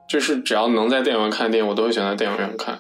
[0.08, 2.80] 就是只要能在电影院看电影，我都会选择电影院看。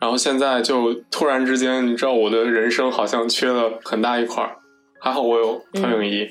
[0.00, 4.56] 然后现在就突然之间，你知道我的人生好像缺了很大一块儿，
[5.00, 6.24] 还好我有投影仪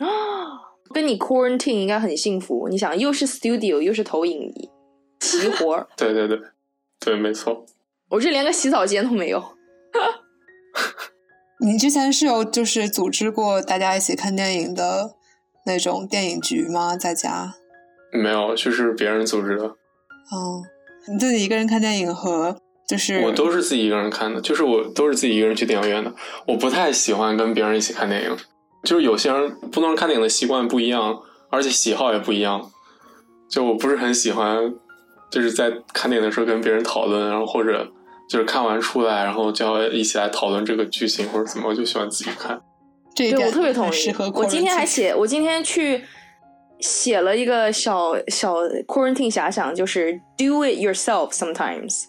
[0.00, 0.06] 啊。
[0.92, 4.70] 跟你 quarantine 应该很幸福，你想又是 studio 又是投影仪，
[5.18, 5.88] 齐活儿。
[5.96, 6.40] 对对对，
[7.00, 7.64] 对，没错。
[8.10, 9.42] 我这连个洗澡间都没有。
[11.60, 15.14] 你之前是有就是组织过大家一起看电影的
[15.66, 16.96] 那种电影局吗？
[16.96, 17.54] 在家？
[18.12, 19.64] 没有，就是别人组织的。
[19.64, 20.62] 哦，
[21.08, 22.56] 你自己一个人看电影和。
[22.86, 26.12] 就是我都是自己一个人看的，就是我都是自己一个人去电影院的。
[26.46, 28.36] 我不太喜欢跟别人一起看电影，
[28.82, 31.18] 就是有些人不能看电影的习惯不一样，
[31.50, 32.70] 而且喜好也不一样。
[33.48, 34.74] 就我不是很喜欢，
[35.30, 37.88] 就是在看电影的时候跟别人讨论，然后或者
[38.28, 42.60] 就是看完出来，然后就要一起来讨论这个剧情或者怎么，我就喜欢自己看。
[43.14, 44.14] 对我特别同意。
[44.34, 46.02] 我今天还写，我今天去
[46.80, 48.56] 写了一个小小
[48.86, 52.04] quarantine 遐想，就是 do it yourself sometimes。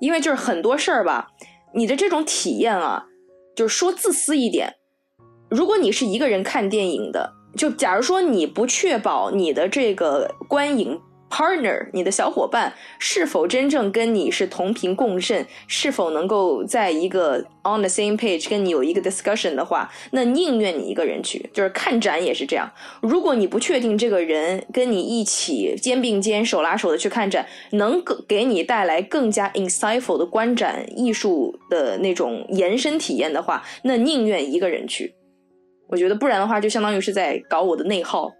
[0.00, 1.28] 因为就是很多事儿吧，
[1.74, 3.06] 你的这种体验啊，
[3.54, 4.74] 就是说自私一点，
[5.48, 11.00] 如果你是一个人看电影的，就假如说你不确保你的这个观影。
[11.30, 21.48] partner，你的小伙伴是否真正跟你是同频共振，是否能够在一个 on the same page 跟你有一个 discussion 的话，那宁愿你一个人去。
[21.52, 22.70] 就是看展也是这样，
[23.00, 35.14] 如果你不确定这个人跟你一起肩并肩、手拉手的去看展，能给你带来更加 insightful 的观展艺术的那种延伸体验的话，那宁愿一个人去。
[35.88, 38.30] 我觉得不然的话，就相当于是在搞我的内耗，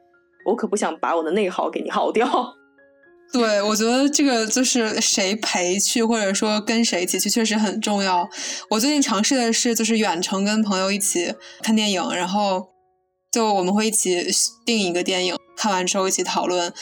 [0.47, 2.58] 我可不想把我的内耗给你耗掉。
[3.31, 8.29] 对，我觉得这个就是谁陪去，或者说跟谁一起去，确实很重要。
[8.71, 12.69] 我最近尝试的是，就是远程跟朋友一起看电影，然后
[13.31, 14.27] 就我们会一起
[14.65, 16.73] 订一个电影，看完之后一起讨论，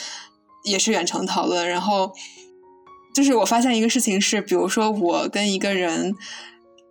[0.63, 1.67] 也是远程讨论。
[1.67, 2.13] 然后
[3.13, 6.15] 就是我发现一个事情是，比如说我跟一个人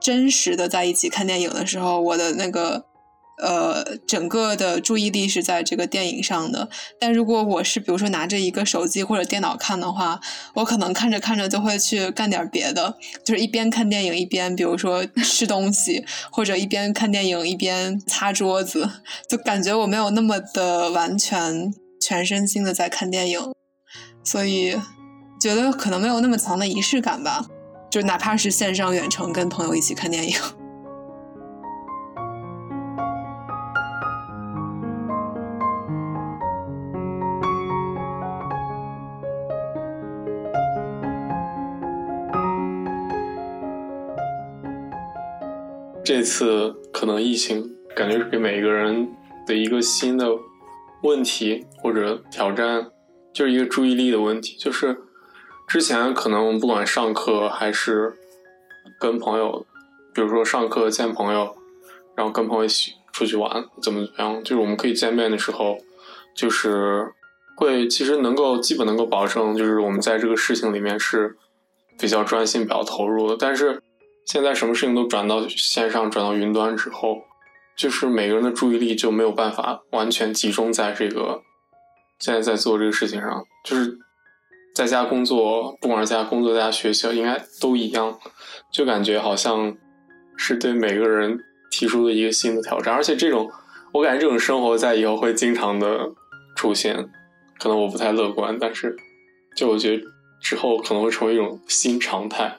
[0.00, 2.84] 真实的在一起看电影的时候，我的那个。
[3.42, 6.68] 呃，整个的注意力是在这个电影上的。
[6.98, 10.20] 但如果我是比如说拿着一个手机或者电脑看的话，
[10.54, 18.88] 我可能看着看着就会去干点别的，就是一边看电影一边，比如说吃东西，或者一边看电影一边擦桌子，
[19.28, 23.52] 就感觉我没有那么的完全全身心的在看电影，
[24.24, 24.76] 所以
[25.40, 27.44] 觉得可能没有那么强的仪式感吧。
[27.90, 30.36] 就哪怕是线上远程跟朋友一起看电影。
[46.06, 49.08] 这次可能疫情，感觉是给每一个人
[49.44, 50.24] 的一个新的
[51.02, 52.88] 问题或者挑战，
[53.34, 54.56] 就是一个注意力的问题。
[54.56, 54.96] 就是
[55.66, 58.14] 之前可能不管上课还是
[59.00, 59.66] 跟朋友，
[60.14, 61.56] 比如说上课见朋友，
[62.14, 65.76] 然后跟朋友一起出去玩，怎么怎么样，就是我们可以见面的时候，
[66.36, 67.12] 就是
[67.56, 71.36] 会其实能够基本能够保证，就是我们在这个事情里面是
[71.98, 73.36] 比较专心、比较投入的。
[73.36, 73.82] 但是
[74.26, 77.22] 现在什么事情都转到线上、转到云端之后，
[77.74, 81.42] 就是每个人的注意力就没有办法完全集中在这个
[82.18, 83.98] 现在在做这个事情上，就是。
[84.74, 88.14] 在家工作，不管是在家工作，在家学习，应该都一样，
[88.70, 89.74] 就感觉好像
[90.36, 91.38] 是对每个人
[91.70, 92.94] 提出的一个新的挑战。
[92.94, 93.50] 而且这种，
[93.90, 96.12] 我感觉这种生活在以后会经常的
[96.54, 97.08] 出现。
[97.58, 98.94] 可能我不太乐观，但是
[99.56, 100.04] 就我觉得
[100.42, 102.54] 之后可能会成为一种新常态。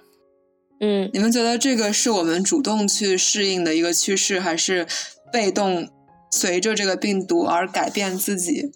[0.79, 4.85] 嗯，你们觉得这个是我们主动去适应的一个趋势，还是
[5.31, 5.89] 被动
[6.31, 8.71] 随着这个病毒而改变自己？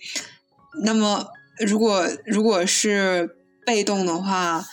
[0.84, 1.28] 那么？
[1.60, 3.36] 如果如果是
[3.68, 4.66] 被动的话，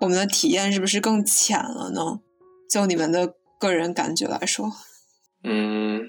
[0.00, 2.20] 我们的体验是不是更浅了呢？
[2.68, 4.70] 就你们的个人感觉来说，
[5.44, 6.02] 嗯，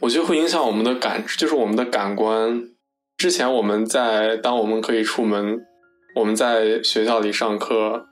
[0.00, 2.68] 我觉得会影响我们的感，就是我们的感官。
[3.16, 5.58] 之前我们在当我们可以出门，
[6.16, 8.08] 我们在学校里上课，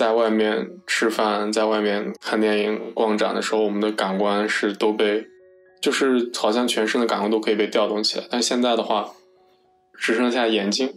[0.00, 5.26] 在外面吃饭，在外面看电影、逛展的时候，我们的感官是都被，
[5.82, 8.24] 就是好像全身的感官都可以被调动起来。
[8.30, 9.10] 但现在的话。
[10.02, 10.94] 只剩下眼睛，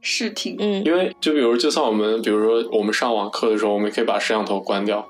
[0.00, 5.04] 视听，嗯，因为就比如，就算我们，比如说我们上网课的时候，我们也可以把摄像头关掉，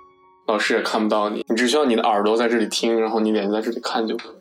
[0.47, 4.33] 老师也看不到你，你只需要你的耳朵在这里听，然后你眼睛在这里看就可以。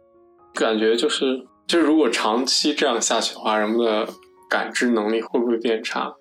[0.58, 4.08] 感觉就是，就是如果长期这样下去的话，人们的
[4.50, 6.14] 感知能力会不会变差？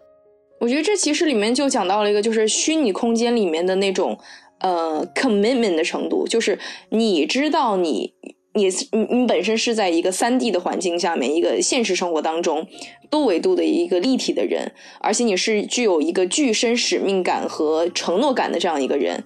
[0.58, 4.18] 我觉得这其实里面就讲到了一个，就是虚拟空间里面的那种
[4.60, 6.58] 呃 commitment 的程度，就是
[6.90, 8.14] 你知道你。
[8.58, 12.66] 你你本身是在一个三 D 的环境下面，一个现实生活当中
[13.10, 19.22] 多维度的一个立体的人，而且你是具有一个具身使命感和承诺感的这样一个人，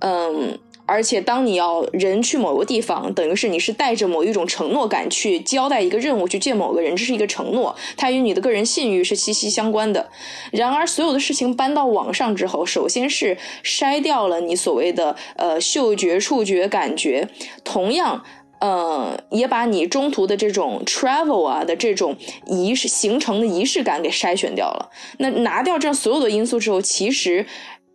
[0.00, 0.58] 嗯，
[0.92, 10.10] 而且当你要人去某个地方，等于是你是带着某一种承诺感去交代一个任务，去见某个人，这是一个承诺，它与你的个人信誉是息息相关的。
[10.50, 17.26] 然而，所有的事情搬到网上之后，首先是筛掉了你所谓的呃嗅觉、触觉感觉，
[17.64, 18.22] 同样。
[18.62, 22.16] 呃，也把你中途的这种 travel 啊的这种
[22.46, 24.88] 仪式形成的仪式感给筛选掉了。
[25.18, 27.44] 那拿掉这样所有的因素之后，其实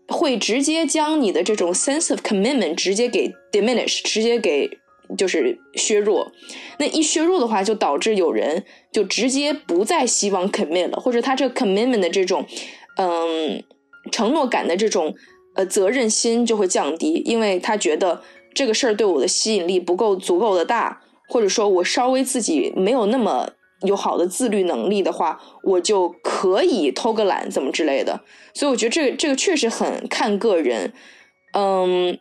[0.08, 4.70] 会直接将你的这种 sense of commitment 直接给 diminish，直接给
[5.18, 6.32] 就是削弱。
[6.80, 12.46] 那一削弱的话，就导致有人就直接不再希望 commit 了，或者他这个 commitment 的这种
[12.98, 13.64] 嗯
[14.12, 15.16] 承诺感的这种
[15.56, 18.22] 呃责任心就会降低，因为他觉得。
[18.54, 21.00] 这个事儿对我的吸引力不够足够的大，
[21.30, 23.52] 或者说我稍微自己没有那么
[23.82, 28.22] 有好的自律能力的话，我就可以偷个懒怎么之类的。
[28.54, 30.94] 所以我觉得这个这个确实很看个人，
[31.54, 32.18] 嗯，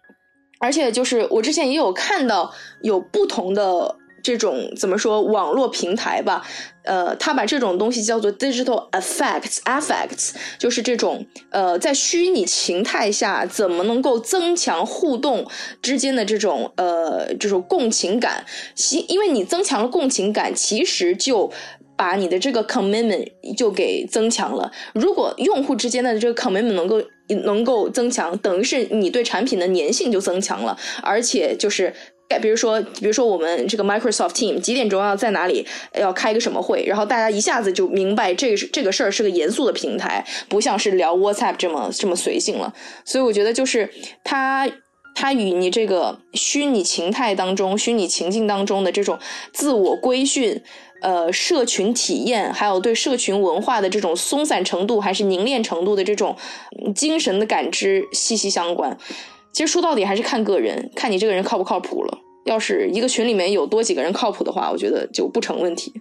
[0.59, 2.53] 而且就是我之前也有看到
[2.83, 3.97] 有不同的。
[4.27, 5.23] 这种怎么说？
[5.23, 6.45] 网络平台吧，
[6.83, 15.47] 呃，他把这种东西叫做 digital effects，effects 就是这种呃，在虚拟形态下怎么能够增强互动
[15.81, 18.45] 之间的这种呃这种共情感。
[18.75, 21.53] 其因为你增强了共情感，其实就
[21.97, 24.73] 把你的这个 commitment 就给增强了。
[24.93, 27.01] 如果用户之间的这个 commitment 能够
[27.45, 31.95] 能够增强，等于是你对产品的粘性就增强了，而且就是。
[32.43, 42.75] 比如说，比如说我们这个 Microsoft Team 几点钟要在哪里要开一个什么会，然后大家一下子就明白这个这个事儿是个严肃的平台，不像是聊 WhatsApp 这么这么随性了。
[43.05, 43.89] 所以我觉得就是
[44.25, 44.69] 它
[45.15, 49.19] 它与你这个虚拟形态当中、虚拟情境当中的这种
[49.53, 50.61] 自我规训、
[51.01, 56.37] 呃社群体验，还有对社群文化的这种松散程度还是凝练程度的这种
[56.95, 58.99] 精神的感知息息相关。
[59.57, 62.19] 其实说到底还是看个人，看你这个人靠不靠谱了。
[62.45, 65.95] 要是一个群里面有多几个人靠谱的话，我觉得就不成问题。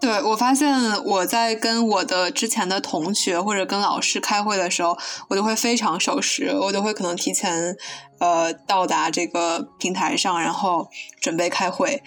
[0.00, 0.72] 对我发现
[1.04, 4.96] 我在跟我的之前的同学或者跟老师开会的时候，
[5.28, 7.76] 我都会非常守时，我都会可能提前
[8.20, 10.88] 呃到达这个平台上，然后
[11.20, 12.00] 准备开会。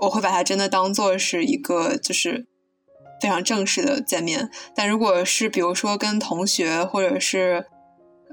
[0.00, 2.48] 我会把它真的当做是一个就是
[3.22, 4.50] 非常正式的见面。
[4.74, 7.66] 但如果是比如说跟同学或者是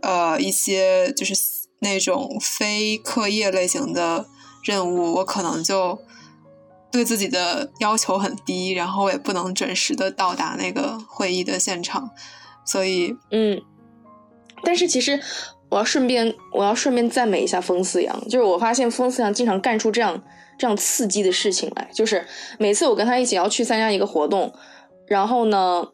[0.02, 1.61] 呃一些就是。
[1.82, 4.26] 那种非课业类型的
[4.64, 6.00] 任务，我可能就
[6.92, 12.10] 对自己的要求很低，然后我也不能准时的到达那个会议的现场，
[12.66, 13.62] 所以，嗯，
[14.64, 15.20] 但是其实
[15.70, 20.24] 我要顺便我要顺便赞美一下风思阳，就是我发现风思阳经常干出这样
[20.58, 22.26] 这样刺激的事情来，就是
[22.58, 24.54] 每次我跟他一起要去参加一个活动，
[25.08, 25.88] 然后呢。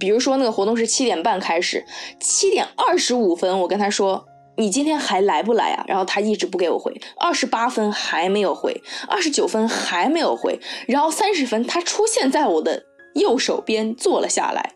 [0.00, 1.84] 比如说那个活动是七点半开始，
[2.18, 4.24] 七点二十五分我跟他说
[4.56, 5.84] 你今天还来不来啊？
[5.88, 12.84] 然后他一直不给我回，二十八分还没有回，二十九分还没有回，然后三十分他出现在我的
[13.14, 14.74] 右手边坐了下来，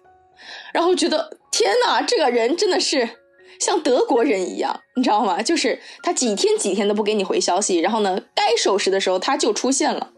[0.73, 3.09] 然后觉得天哪，这个人真的是
[3.61, 5.43] 像德国人一样，你知道吗？
[5.43, 10.11] 就是他几天几天都不给你回消息，然后呢，该守时的时候他就出现了。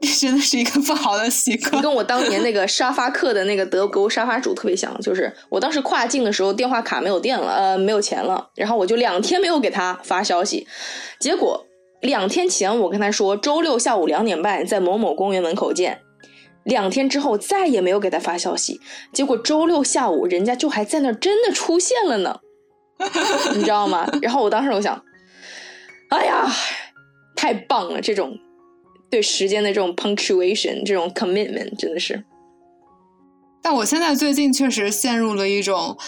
[0.20, 1.80] 真的是一个不好的习惯。
[1.80, 10.66] 跟我当年那个 沙发客的那个德国沙发主特别像，就是我当时跨境的时候电话卡没有电了，呃，没有钱了，然后我就两天没有给他发消息，
[11.18, 11.66] 结果
[12.02, 16.00] 两天前我跟他说周六下午两点半在某某公园门口见，
[16.64, 18.80] 两天之后再也没有给他发消息，
[19.12, 22.40] 结果周六下午人家就还在那儿真的出现了呢，
[23.54, 24.06] 你知道吗？
[24.20, 25.02] 然后我当时我想，
[26.10, 26.46] 哎呀，
[27.34, 28.38] 太棒了，这种。
[29.10, 32.24] 对时间的这种 punctuation，这种 commitment 真的是。
[33.62, 35.98] 但我现在最近确实陷入了一种，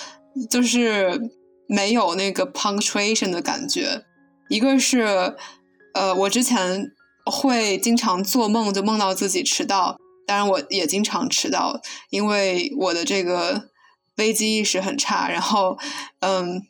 [0.49, 1.21] 就是
[1.67, 4.05] 没有那个 punctuation 的感觉。
[4.49, 5.35] 一个是，
[5.95, 6.93] 呃，我之前
[7.25, 9.99] 会经常做梦，就梦到自己迟到。
[10.27, 11.81] 当然，我也经常迟到，
[12.11, 13.69] 因为我的这个
[14.17, 15.29] 危机意识很差。
[15.29, 15.77] 然后，
[16.21, 16.63] 嗯，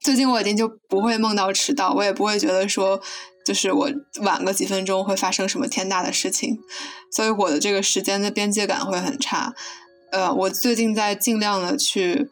[0.00, 3.00] 最近我已经就不会梦到迟到，我也不会觉得说。
[3.48, 3.90] 就是我
[4.20, 6.58] 晚个几分钟会发生什么天大的事情，
[7.10, 9.54] 所以我的这个时间的边界感会很差。
[10.12, 12.28] 呃，我最近在尽量的去，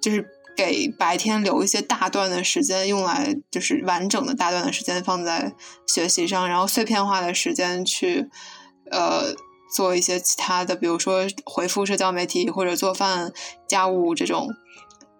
[0.00, 0.24] 就是
[0.56, 5.52] 给白天留一些大段的时间，用来就是完整的大段的时间放在
[5.88, 8.30] 学习上，然后碎片化的时间去
[8.92, 9.34] 呃
[9.74, 13.32] 做一些其他的，比如说回复社交媒体或者做饭、
[13.66, 14.48] 家务这种。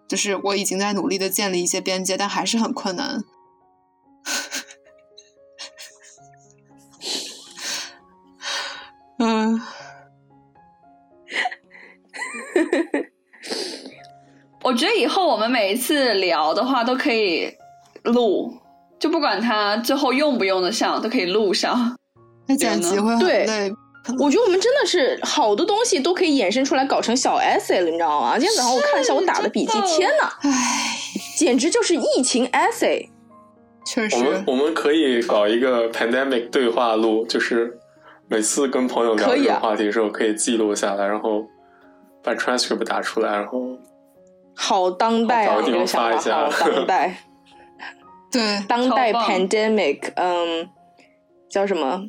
[0.07, 3.23] 就是我已经在努力的建立一些边界，但还是很困难。
[9.23, 9.61] 嗯，
[14.63, 17.53] 我觉得以后我们每一次聊的话都可以
[18.03, 18.51] 录，
[18.99, 21.95] 就不管它最后用不用得上，都可以录上。
[22.47, 23.71] 那剪辑会很累。
[24.17, 28.39] 我觉得我们真的是好多东西都可以衍生出来搞成小 essay 了，你知道吗？
[28.39, 30.97] 今天早上我看了一下我打的笔记，天呐，唉，
[31.37, 33.07] 简直就是疫情 essay。
[33.85, 37.77] 确实，我们我们可以搞一个 pandemic 对话录，就是。
[38.31, 41.45] 每次跟朋友聊这个话题的时候，可以记录下来，然后
[42.23, 43.77] 把 transcript 打出来，然后
[44.55, 45.61] 好当代啊！
[45.61, 47.17] 这个发一下，当代，
[48.31, 50.69] 对，当代 pandemic，嗯，
[51.49, 52.05] 叫什么？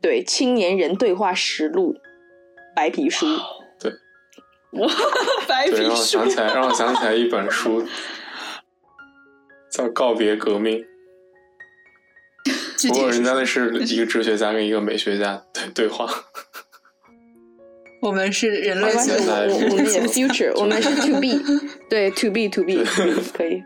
[0.00, 1.96] 对，青年人对话实录
[2.76, 3.26] 白皮书，
[3.80, 3.90] 对，
[4.80, 4.88] 哇，
[5.48, 7.84] 白皮书，让我想起来，让我想起来一本书，
[9.72, 10.78] 叫《告别革命》。
[12.88, 16.08] 不过人家那是 一个哲学家跟一个美学家对对话。
[18.02, 21.40] 我们是人类学家，我们是 future，我们是 to be，
[21.88, 22.84] 对 to be to be
[23.36, 23.62] 可以。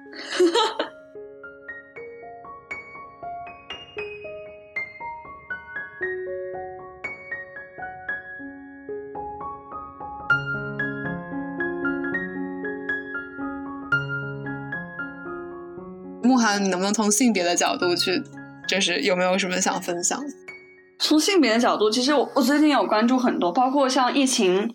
[16.22, 18.22] 慕寒，你能不能从性别的角度去？
[18.70, 20.22] 就是有没有什么想分享？
[21.00, 24.72] 从性别的角度，其实我我最近有关注很多，包括像疫情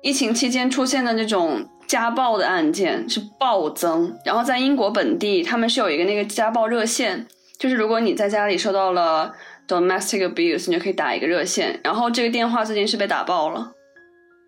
[0.00, 4.16] 疫情期间出现的那种家暴的案件是暴增。
[4.24, 7.26] 然后在英国本地，他们是有一个那个家暴热线，
[7.58, 9.30] 就是如果你在家里受到了
[9.68, 11.78] domestic abuse，你就可以打一个热线。
[11.84, 13.72] 然后这个电话最近是被打爆了。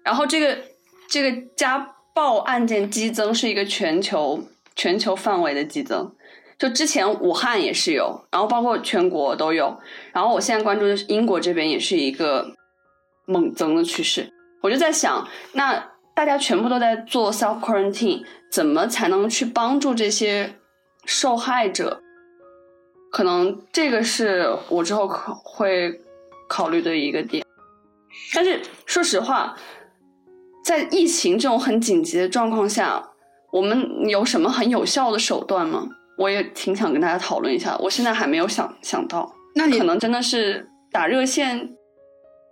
[0.03, 0.57] 然后这个
[1.11, 4.43] 这个家暴案件激增是一个全球
[4.75, 6.16] 全球范围的激增。
[6.59, 9.79] 就之前武汉也是有，然后包括全国都有，
[10.13, 12.55] 然后我现在关注的是英国这边也是一个
[13.27, 14.31] 猛增的趋势。
[14.63, 20.55] 我就在想，那大家全部都在做 self quarantine，怎么才能去帮助这些
[21.05, 22.01] 受害者？
[23.13, 26.01] 可能这个是我之后可会
[26.49, 27.45] 考虑的一个点。
[28.35, 29.57] 但是说实话，
[30.65, 33.11] 在疫情这种很紧急的状况下，
[33.53, 35.87] 我们有什么很有效的手段吗？
[36.17, 41.71] 我也挺想跟大家讨论一下，我现在还没有想想到，那可能真的是打热线，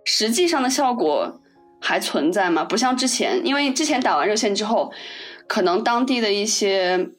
[0.05, 1.41] 实际上的效果
[1.81, 2.63] 还存在吗？
[2.63, 4.91] 不像之前，因为之前打完热线之后，
[5.47, 7.09] 可能当地的一些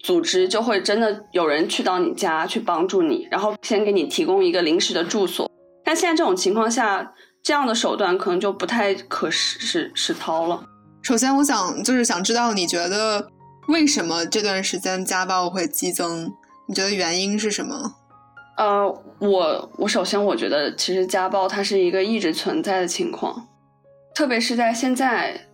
[0.00, 5.50] 组织就会真的有人去到你家去帮助你，然后先给你提供一个临时的住所。
[5.82, 10.62] 但现在这种情况下，这样的手段可能就不太可实实操了。
[11.02, 13.30] 首先，我想就是想知道你觉得。
[13.68, 16.32] 为什么这段时间家暴会激增？
[16.68, 17.94] 你觉得原因是什么？
[18.56, 18.86] 呃，
[19.18, 23.48] 我我首先我觉得，其实家暴它是一个一直存在的情况，
[24.14, 25.48] 特别是在现在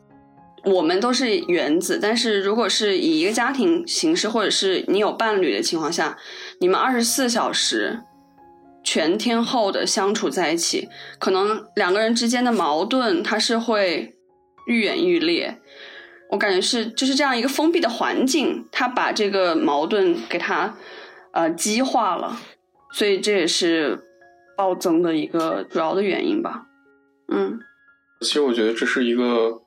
[0.65, 6.17] 我们都是原子，但是如果是以一个家庭形式，或者是你有伴侣的情况下，
[6.61, 8.03] 你们二十四小时
[8.85, 10.89] 全天候的相处在一起，
[11.19, 14.15] 可能两个人之间的矛盾它是会
[14.67, 15.59] 愈演愈烈。
[16.33, 20.75] 我感觉是就是这样一个封闭的环境，他把这个矛盾给他
[21.31, 22.37] 呃激化了，
[22.93, 24.03] 所以这也是
[24.57, 26.65] 暴增的一个主要的原因吧。
[27.29, 27.61] 嗯，
[28.21, 29.61] 其实我觉得这是一个。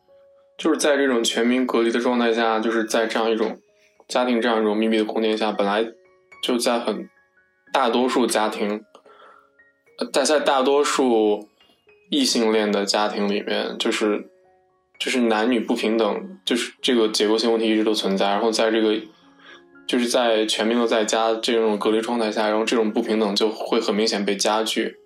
[0.57, 3.59] 就是在这种全民隔离的状态下，就是在这样一种
[4.07, 5.86] 家庭这样一种密闭的空间下，本来
[6.41, 7.09] 就在很
[7.74, 8.82] 大多数家庭，
[10.13, 11.49] 在在大多数
[12.09, 14.30] 异性恋的家庭里面，就是
[15.00, 18.28] 就是男女不平等，就是这个结构性问题一直都存在。
[18.30, 19.00] 然后在这个
[19.88, 24.98] 就是在全民都在家这种隔离状态下，然后这种不平等就会很明显被加剧，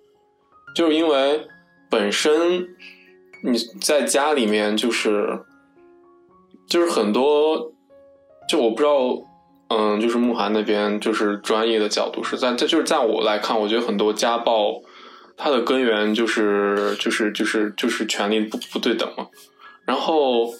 [0.74, 1.46] 就是因为
[1.90, 2.68] 本身。
[3.42, 5.26] 你在家里面就是，
[6.68, 7.72] 就是很多，
[8.46, 9.18] 就我不知道，
[9.70, 14.82] 嗯，就是慕寒那边就是专业的角度是在，这就是在我来看，我觉得很多家暴，
[15.38, 19.26] 它的根源就是就是就是就是权力不不对等嘛。
[19.86, 20.52] 然后，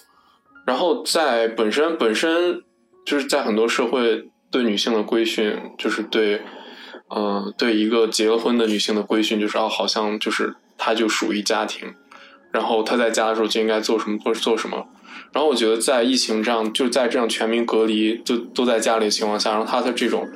[0.65, 2.61] 然后在本身本身
[3.05, 6.41] 就是在很多社会对女性的规训，就是对，
[7.15, 11.93] 嗯，对一个结了婚的女性的规训，就是哦，好像就是她就属于家庭。
[12.53, 14.85] 然后他在家的时候就应该做什么做做什么，
[15.31, 20.27] 然后我觉得在疫情这样就在这样全民隔离就都在家里的情况下，然后他的这种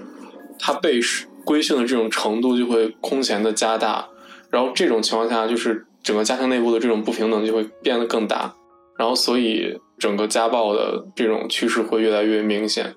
[0.58, 1.02] 他被
[1.44, 4.08] 规训的这种程度就会空前的加大，
[4.50, 8.56] 然后这种情况下就是整个家庭内部的这种不平等就会变得更大，
[8.98, 12.94] 然后所以整个家暴的这种趋势会越来越明显。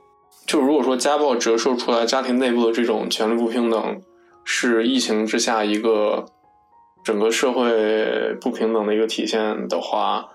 [0.47, 4.01] 就如果说家暴折射出来家庭内部的这种权力不平等
[4.45, 6.27] 是疫情之下一个。
[7.05, 10.29] 整个社会不平等的一个体现的话，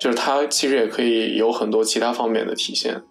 [0.00, 3.02] 就是它其实也可以有很多其他方面的体现。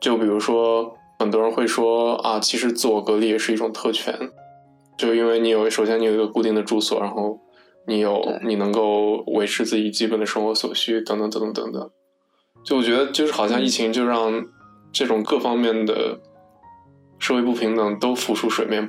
[0.00, 4.14] 就比如说，很多人会说啊，其实自我隔离也是一种特权，
[4.98, 7.38] 就因为你有首先你有一个固定的住所，然后
[7.86, 11.90] 你有你能够维持自己基本的生活所需，等等等等等等。
[12.62, 14.44] 就我觉得，就是好像疫情就让
[14.92, 16.18] 这种各方面的
[17.18, 18.88] 社会不平等都浮出水面。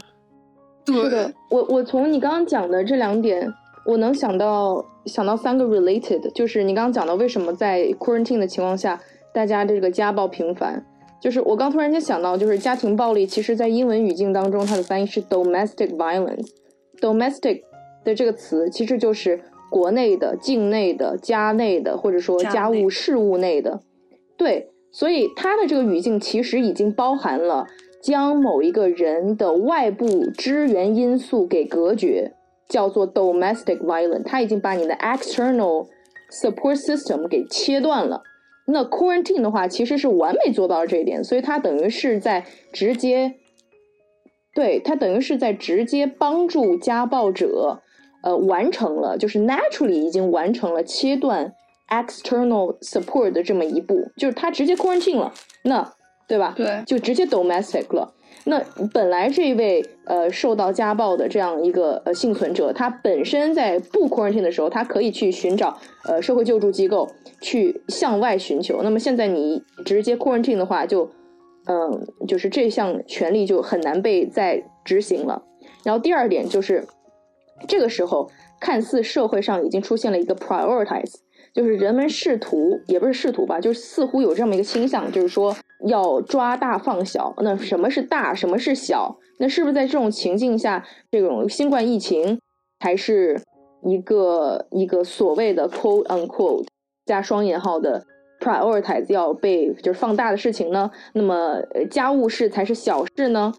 [0.85, 3.53] 对的，我我从你刚刚讲的这两点，
[3.85, 8.99] 我能想到想到三个 related，就是你刚刚讲到为什么在 quarantine 的情况下，
[9.33, 10.83] 大家这个家暴频繁，
[11.21, 17.61] 就是我刚突然间想到，就是家庭暴力，其实在英文语境当中，它的翻译是 domestic violence，domestic
[18.03, 23.81] 的这个词其实就是国内的、境内的、家内的，或者说家务事务内的，
[24.37, 27.67] 对，所以它的这个语境其实已经包含了。
[28.01, 32.33] 将某一个人的外部支援因素给隔绝，
[32.67, 34.23] 叫做 domestic violence。
[34.23, 35.87] 他已经把你的 external
[36.31, 38.23] support system 给切断了。
[38.65, 42.43] 那 quarantine 的话，其实是完美做到了这一点，所以它等于是在
[42.73, 43.35] 直接，
[44.55, 47.83] 对它等于是在直接帮助家暴者，
[48.21, 51.53] 呃，完成了就是 naturally 已经完成了切断
[51.89, 55.33] external support 的这么一步，就是他直接 quarantine 了。
[55.63, 55.93] 那
[56.27, 56.53] 对吧？
[56.55, 58.13] 对，就直接 domestic 了。
[58.45, 58.59] 那
[58.93, 67.07] 本来这位呃受到家暴的这样一个呃幸存者，他本身在不 quarantine 的时候，他可以去寻找呃社会救助机构
[67.41, 68.81] 去向外寻求。
[68.81, 71.07] 那么现在你直接 quarantine 的话，就
[71.67, 75.43] 嗯，就是这项权利就很难被再执行了。
[75.83, 76.87] 然后第二点就是，
[77.67, 81.13] 这个时候看似社会上已经出现了一个 prioritize，
[81.53, 85.55] 就是人们试图也不是试图吧，就是似乎有这么一个倾向，就是说。
[85.87, 89.17] 要抓大放小，那什么是大，什么是小？
[89.39, 92.39] 那是不是在这种情境下，这种新冠疫情
[92.79, 93.41] 才是
[93.81, 96.67] 一个一个所谓的 quote unquote
[97.07, 98.05] 加双引号的
[98.39, 100.91] prioritize 要被就是放大的事情呢？
[101.13, 101.59] 那么
[101.89, 103.51] 家务事才是小事呢？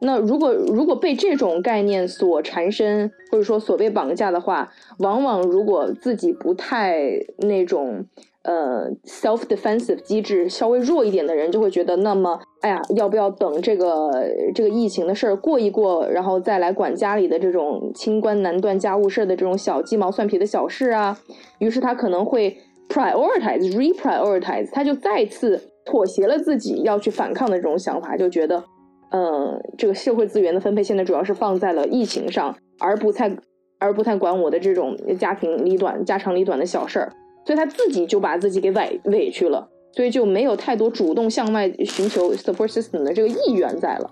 [0.00, 6.98] 那如果如果被这种概念所缠身，或者说所被绑架的话，往往如果自己不太
[7.38, 8.04] 那种。
[8.42, 14.10] 呃，self defensive 机制稍微弱一点的人就会觉得，那么，哎呀，要不要等这个
[14.54, 21.18] 这个疫情的事儿过一过，然后再来管家里的这种清官难断家务事的这种小鸡毛蒜皮的小事啊？
[21.58, 22.56] 于是他可能会
[22.88, 28.64] prioritize reprioritize，他就再次妥协了自己要去反抗的这种想法，就觉得，
[29.10, 33.34] 嗯，这个社会资源的分配现在主要是放在了疫情上，而不太
[33.78, 37.12] 而不太管我的这种家庭里短、家长里短的小事儿。
[37.44, 44.10] 所以他自己就把自己给委委屈了，所以就没有太多主动向外寻求 support system 的这个意愿在了。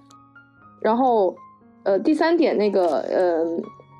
[0.80, 1.36] 然后，
[1.82, 3.44] 呃，第三点，那个，呃，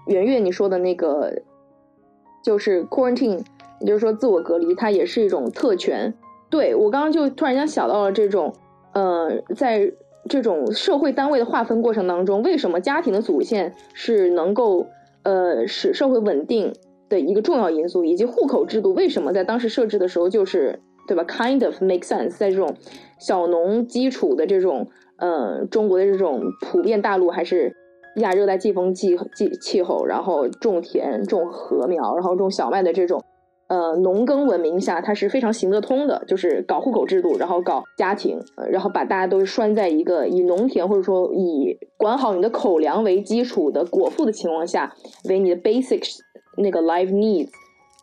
[0.07, 1.31] 圆月你说的那个，
[2.43, 3.45] 就是 quarantine
[3.81, 6.15] 也就是说，自我隔离它也是一种特权。
[6.49, 8.55] 对我刚刚就突然间想到了这种，
[8.93, 9.93] 呃，在
[10.29, 14.87] 这种社会单位的划分过程当中，为什么家庭的祖先是能够
[15.23, 16.73] 呃使社会稳定
[17.09, 22.75] 的一个重要因素，以及户口制度为什么在当时设置的时候就是对吧？Kind of make sense，在这种
[23.19, 24.89] 小农基础的这种
[25.19, 27.75] 呃中国的这种普遍大陆还是
[28.17, 33.23] 亚热带季风季季气候，然后种田、种禾苗，然后种小麦的这种。
[33.69, 38.39] 呃，农耕文明下，它是非常行得通的，就是搞户口制度，然后搞家庭，
[38.71, 44.95] 然后把大家都拴在一个以农田或者说以管好你的口粮为基础的果腹的情况下，
[45.29, 46.01] 为你的 basic
[46.57, 47.49] 那个 life needs，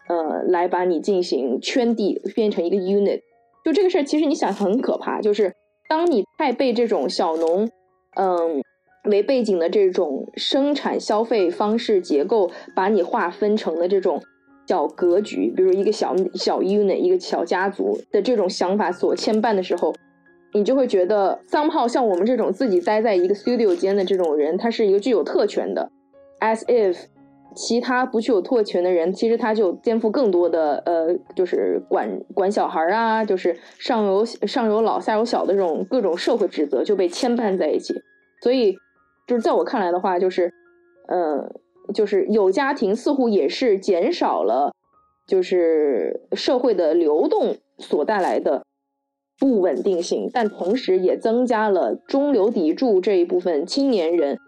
[0.09, 3.21] 呃，来把你进行圈地，变成一个 unit。
[3.63, 5.53] 就这个事儿，其实你想很可怕，就是
[5.87, 7.69] 当你太被这种小农，
[8.17, 8.61] 嗯，
[9.09, 14.21] 为背景的这种生产消费方式结构，把你划分成了这种。
[14.65, 19.93] 小格局，比如一个小小 unit，一个小家族的这种想法所牵绊的时候，
[20.53, 25.91] 你就会觉得桑炮像我们这种自己待在一个 studio 间的这种人，他是一个具有特权的
[26.39, 26.97] ，as if
[27.55, 37.93] 其他不具有特权的人，其实他就肩负更多的呃，就是管管小孩啊，就是上有上有老下有小的这种各种社会职责就被牵绊在一起。
[38.41, 38.77] 所以，
[39.27, 40.53] 就是在我看来的话，就是
[41.09, 41.51] 呃。
[41.93, 44.73] 就是有家庭似乎也是减少了，
[45.27, 48.63] 就是社会的流动所带来的
[49.37, 54.39] 不稳定性，但同时也增加了中流砥柱这一部分青年人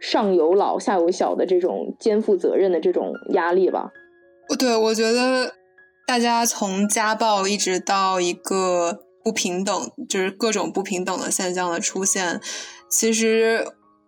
[0.00, 3.90] 上有老下有小的这种肩负责任的这种压力吧。
[4.58, 5.52] 对，我觉得
[6.06, 9.74] 大家从家暴一直到一个不平等，
[10.08, 12.40] 就是各种不平等的现象的出现，
[12.88, 13.66] 其实。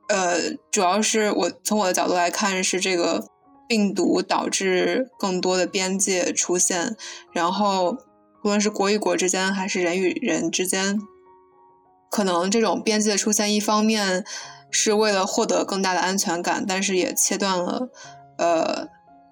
[0.08, 3.26] 呃，主要是我从我的角度来看，是这个
[3.66, 6.94] 病毒导致更多的边界出现，
[7.32, 7.96] 然后
[8.42, 11.00] 无论是国与国之间，还是人与人之间，
[12.10, 14.24] 可能这种边界出现，一方面
[14.70, 17.88] 是为了获得更大的安全感，但是也切断了
[18.36, 18.88] 呃，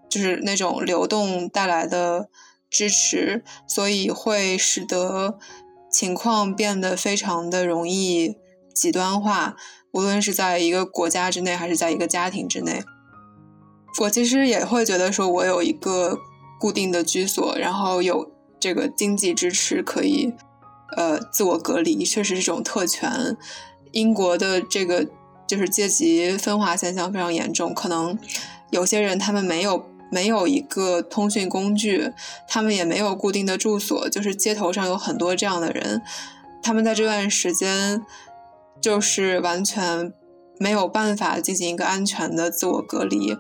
[0.09, 2.31] 就是那种流动带来的
[2.71, 5.39] 支持，所以会使得
[5.91, 8.39] 情况变得非常的容易
[8.75, 9.55] 极端化。
[9.93, 12.83] 无论是在一个国家之内，还是在一个家庭之内，
[14.01, 16.19] 我其实也会觉得说，我有一个
[16.59, 20.33] 固定的居所，然后有这个经济支持，可以
[20.97, 23.37] 呃自我隔离，确实是种特权。
[23.93, 25.07] 英国的这个
[25.47, 28.19] 就是阶级分化现象非常严重，可能
[28.71, 32.11] 有些人他们没有没有一个通讯工具，
[32.49, 36.01] 他们也没有固定的住所，就是街头上有很多这样的人，
[36.63, 38.03] 他们在这段时间。
[38.83, 40.13] 就是完全
[40.59, 43.39] 没有办法进行一个安全的自我隔离，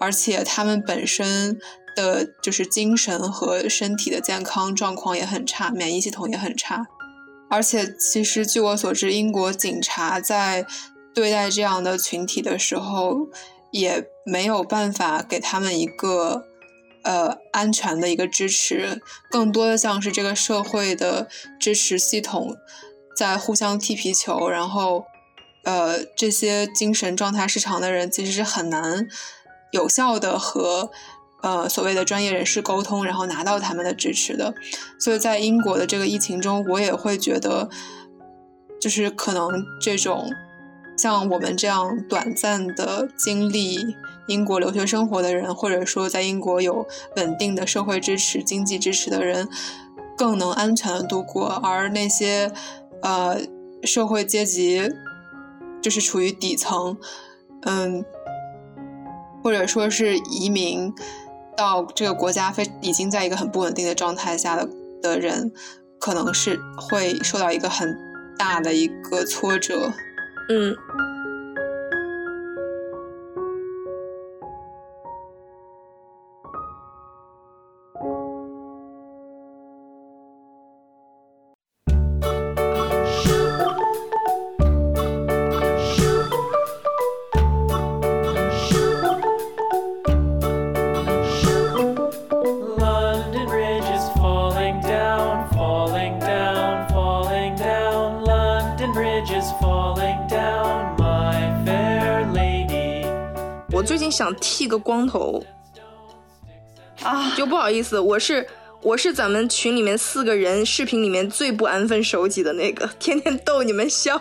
[0.00, 1.58] 而且他们本身
[1.96, 6.86] 的就是精神和身体的健康状况也很差，免疫系统也很差。
[7.48, 10.66] 而且，其实据我所知，英国警察在
[11.14, 13.28] 对待这样的群体的时候，
[13.70, 16.44] 也没有办法给他们一个
[17.04, 19.00] 呃安全的一个支持，
[19.30, 21.28] 更多的像是这个社会的
[21.60, 22.56] 支持系统。
[23.16, 25.06] 在互相踢皮球，然后，
[25.64, 29.08] 呃，这些精神状态失常的人其实是很难
[29.72, 30.90] 有效的和
[31.42, 34.54] 呃所谓的专业人士沟通，然后拿到他们的支持的。
[35.00, 37.70] 所以在英国的这个疫情中，我也会觉得，
[38.78, 40.30] 就是可能这种
[40.98, 43.96] 像我们这样短暂的经历
[44.28, 46.86] 英国留学生活的人，或者说在英国有
[47.16, 49.48] 稳定的社会支持、经济支持的人，
[50.18, 52.52] 更能安全的度过，而那些。
[53.02, 53.40] 呃，
[53.84, 54.82] 社会阶级
[55.80, 56.96] 就是处于底层，
[57.62, 58.04] 嗯，
[59.42, 60.92] 或者说是移民
[61.56, 64.68] 到这个国家非已经在一个很不稳定的状态下的
[65.02, 65.52] 的人，
[65.98, 67.96] 可能是会受到一个很
[68.38, 69.92] 大的一个挫折，
[70.48, 70.76] 嗯。
[104.26, 105.40] 想剃个光头
[107.02, 108.44] 啊，就不好意思，我是
[108.82, 114.20] 我是咱们群里面四个人视频里面最不安分守己的那个，天天逗你们笑，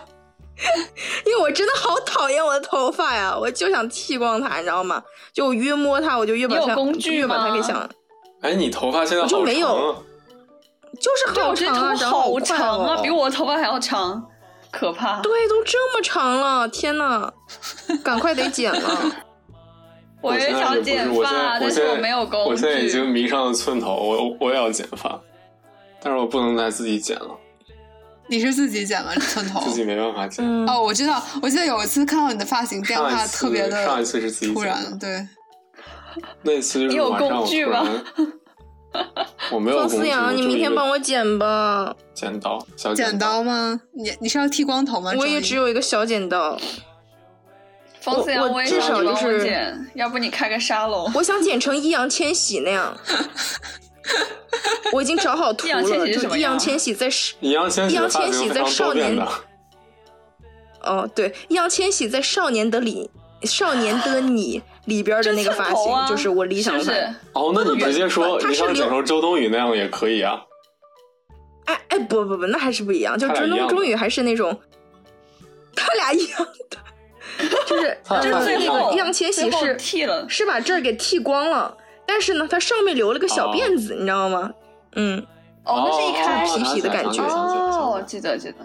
[1.26, 5.02] 因为我真的好讨厌我的头发呀，我就想剃光它，你知道吗？
[5.34, 6.76] 就我越摸它，我就越把它
[7.10, 7.90] 越把它给想。
[8.42, 9.96] 哎，你头发现在我就好没有长啊！
[11.00, 11.94] 就是对，好长啊，
[12.26, 14.24] 我好长啊，哦比我头发还要长，
[14.72, 15.22] 可怕。
[15.22, 17.32] 对，都这么长了，天呐，
[18.04, 19.12] 赶快得剪了。
[20.26, 22.50] 我也现在想剪也不是，我现在发，但是现在我没有工具。
[22.50, 25.20] 我现在已经迷上了寸头，我我也要剪发，
[26.02, 27.30] 但是我不能再自己剪了，
[28.28, 29.62] 你是自己剪了寸头？
[29.62, 30.44] 自己没办法剪。
[30.44, 35.28] 嗯，哦，我知道，我记得有一次看到你的发型变化特别的上一次是自己突然，对，
[36.42, 37.88] 那次就是你有晚上我工具吗
[39.52, 43.80] 我没有工具，方思阳，你明天帮我我剪吧，剪刀，小剪刀吗？
[43.94, 45.12] 你你是要剃光头吗？
[45.18, 46.58] 我也只有一个小剪刀，
[48.06, 51.12] 方思阳，我至我也想你帮少就是剪，要不你开个沙龙？
[51.16, 52.96] 我想剪成易烊千玺那样。
[54.94, 59.18] 我已经找好图易千了，就易烊千玺在是易烊千玺在少年
[60.82, 63.10] 哦，对，易烊千玺在《少年的你》
[63.50, 66.96] 《少年的你》里边的那个发型，就是我理想是不版。
[66.96, 67.16] 是？
[67.34, 70.40] 哦，那你直接说他是你想剪留成周冬雨那样也可以啊。
[71.66, 73.18] 哎哎，不不不，那还是不一样。
[73.18, 74.56] 就周冬周雨还是那种，
[75.76, 76.78] 他俩一样的，
[77.68, 81.76] 就是 就是那个易烊千玺是剃了，是把这儿给剃光了，
[82.06, 84.52] 但是呢，他上面留了个小哦辫子，你知道吗？
[84.96, 85.26] 嗯，
[85.64, 88.56] 哦，那是一开始皮皮的感觉哦，记得记得，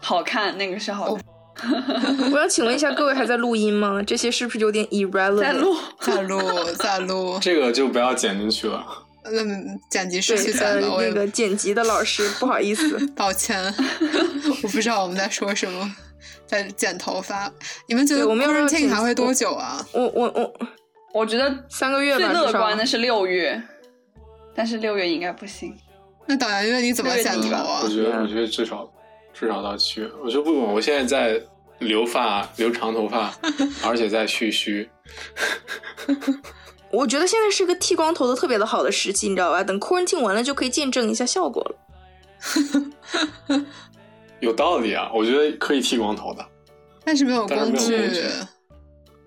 [0.00, 1.24] 好看，那个是好看。
[2.32, 4.02] 我要请问一下各位还在录音吗？
[4.02, 5.40] 这些是不是有点 irrelevant？
[5.40, 8.84] 在录，在录在录，这个就不要剪进去了。
[9.24, 13.58] 嗯，剪辑对师去呃剪的，那个剪辑的老师，不好意思，抱歉，
[14.62, 15.90] 我不知道我们在说什么，
[16.46, 17.52] 在剪头发。
[17.86, 19.84] 你们觉得我们要不要 quarantine 还会多久啊？
[19.92, 20.54] 我我我
[21.14, 23.62] 我觉得三个月吧，最乐观的是六月，
[24.54, 25.76] 但是六月应该不行。
[26.26, 27.88] 那导演月你怎么剪头啊我？
[27.88, 28.90] 觉得，我觉得至少
[29.32, 30.10] 至少到七月。
[30.22, 31.40] 我觉得不管，我现在在
[31.78, 33.32] 留发，留长头发，
[33.84, 34.88] 而且在蓄须。
[36.90, 39.62] 我觉得现在是个剃光头的特别的好的时机，你知道吧？
[39.62, 41.76] 等 quarantine 完了就可以见证一下效果了。
[44.40, 46.44] 有道理啊，我觉得可以剃光头的。
[47.04, 47.96] 但是没有工具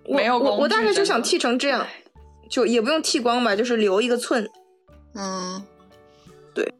[0.06, 1.86] 没有工具，我我我工具大概就想剃成这样，
[2.49, 4.49] 就也不用剃光吧，就是留一个寸。
[5.15, 5.64] 嗯，
[6.53, 6.73] 对。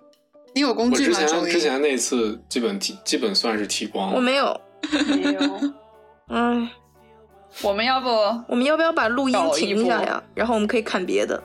[0.54, 1.20] 你有工具吗？
[1.26, 4.16] 周一前之前那次基本剃，基本算是剃光了。
[4.16, 4.60] 我没有，
[5.08, 5.40] 没有，
[6.28, 6.72] 哎，
[7.62, 8.10] 我们要不
[8.48, 10.22] 我们要不要把录音停一下呀？
[10.36, 11.42] 然后我们可以看别的。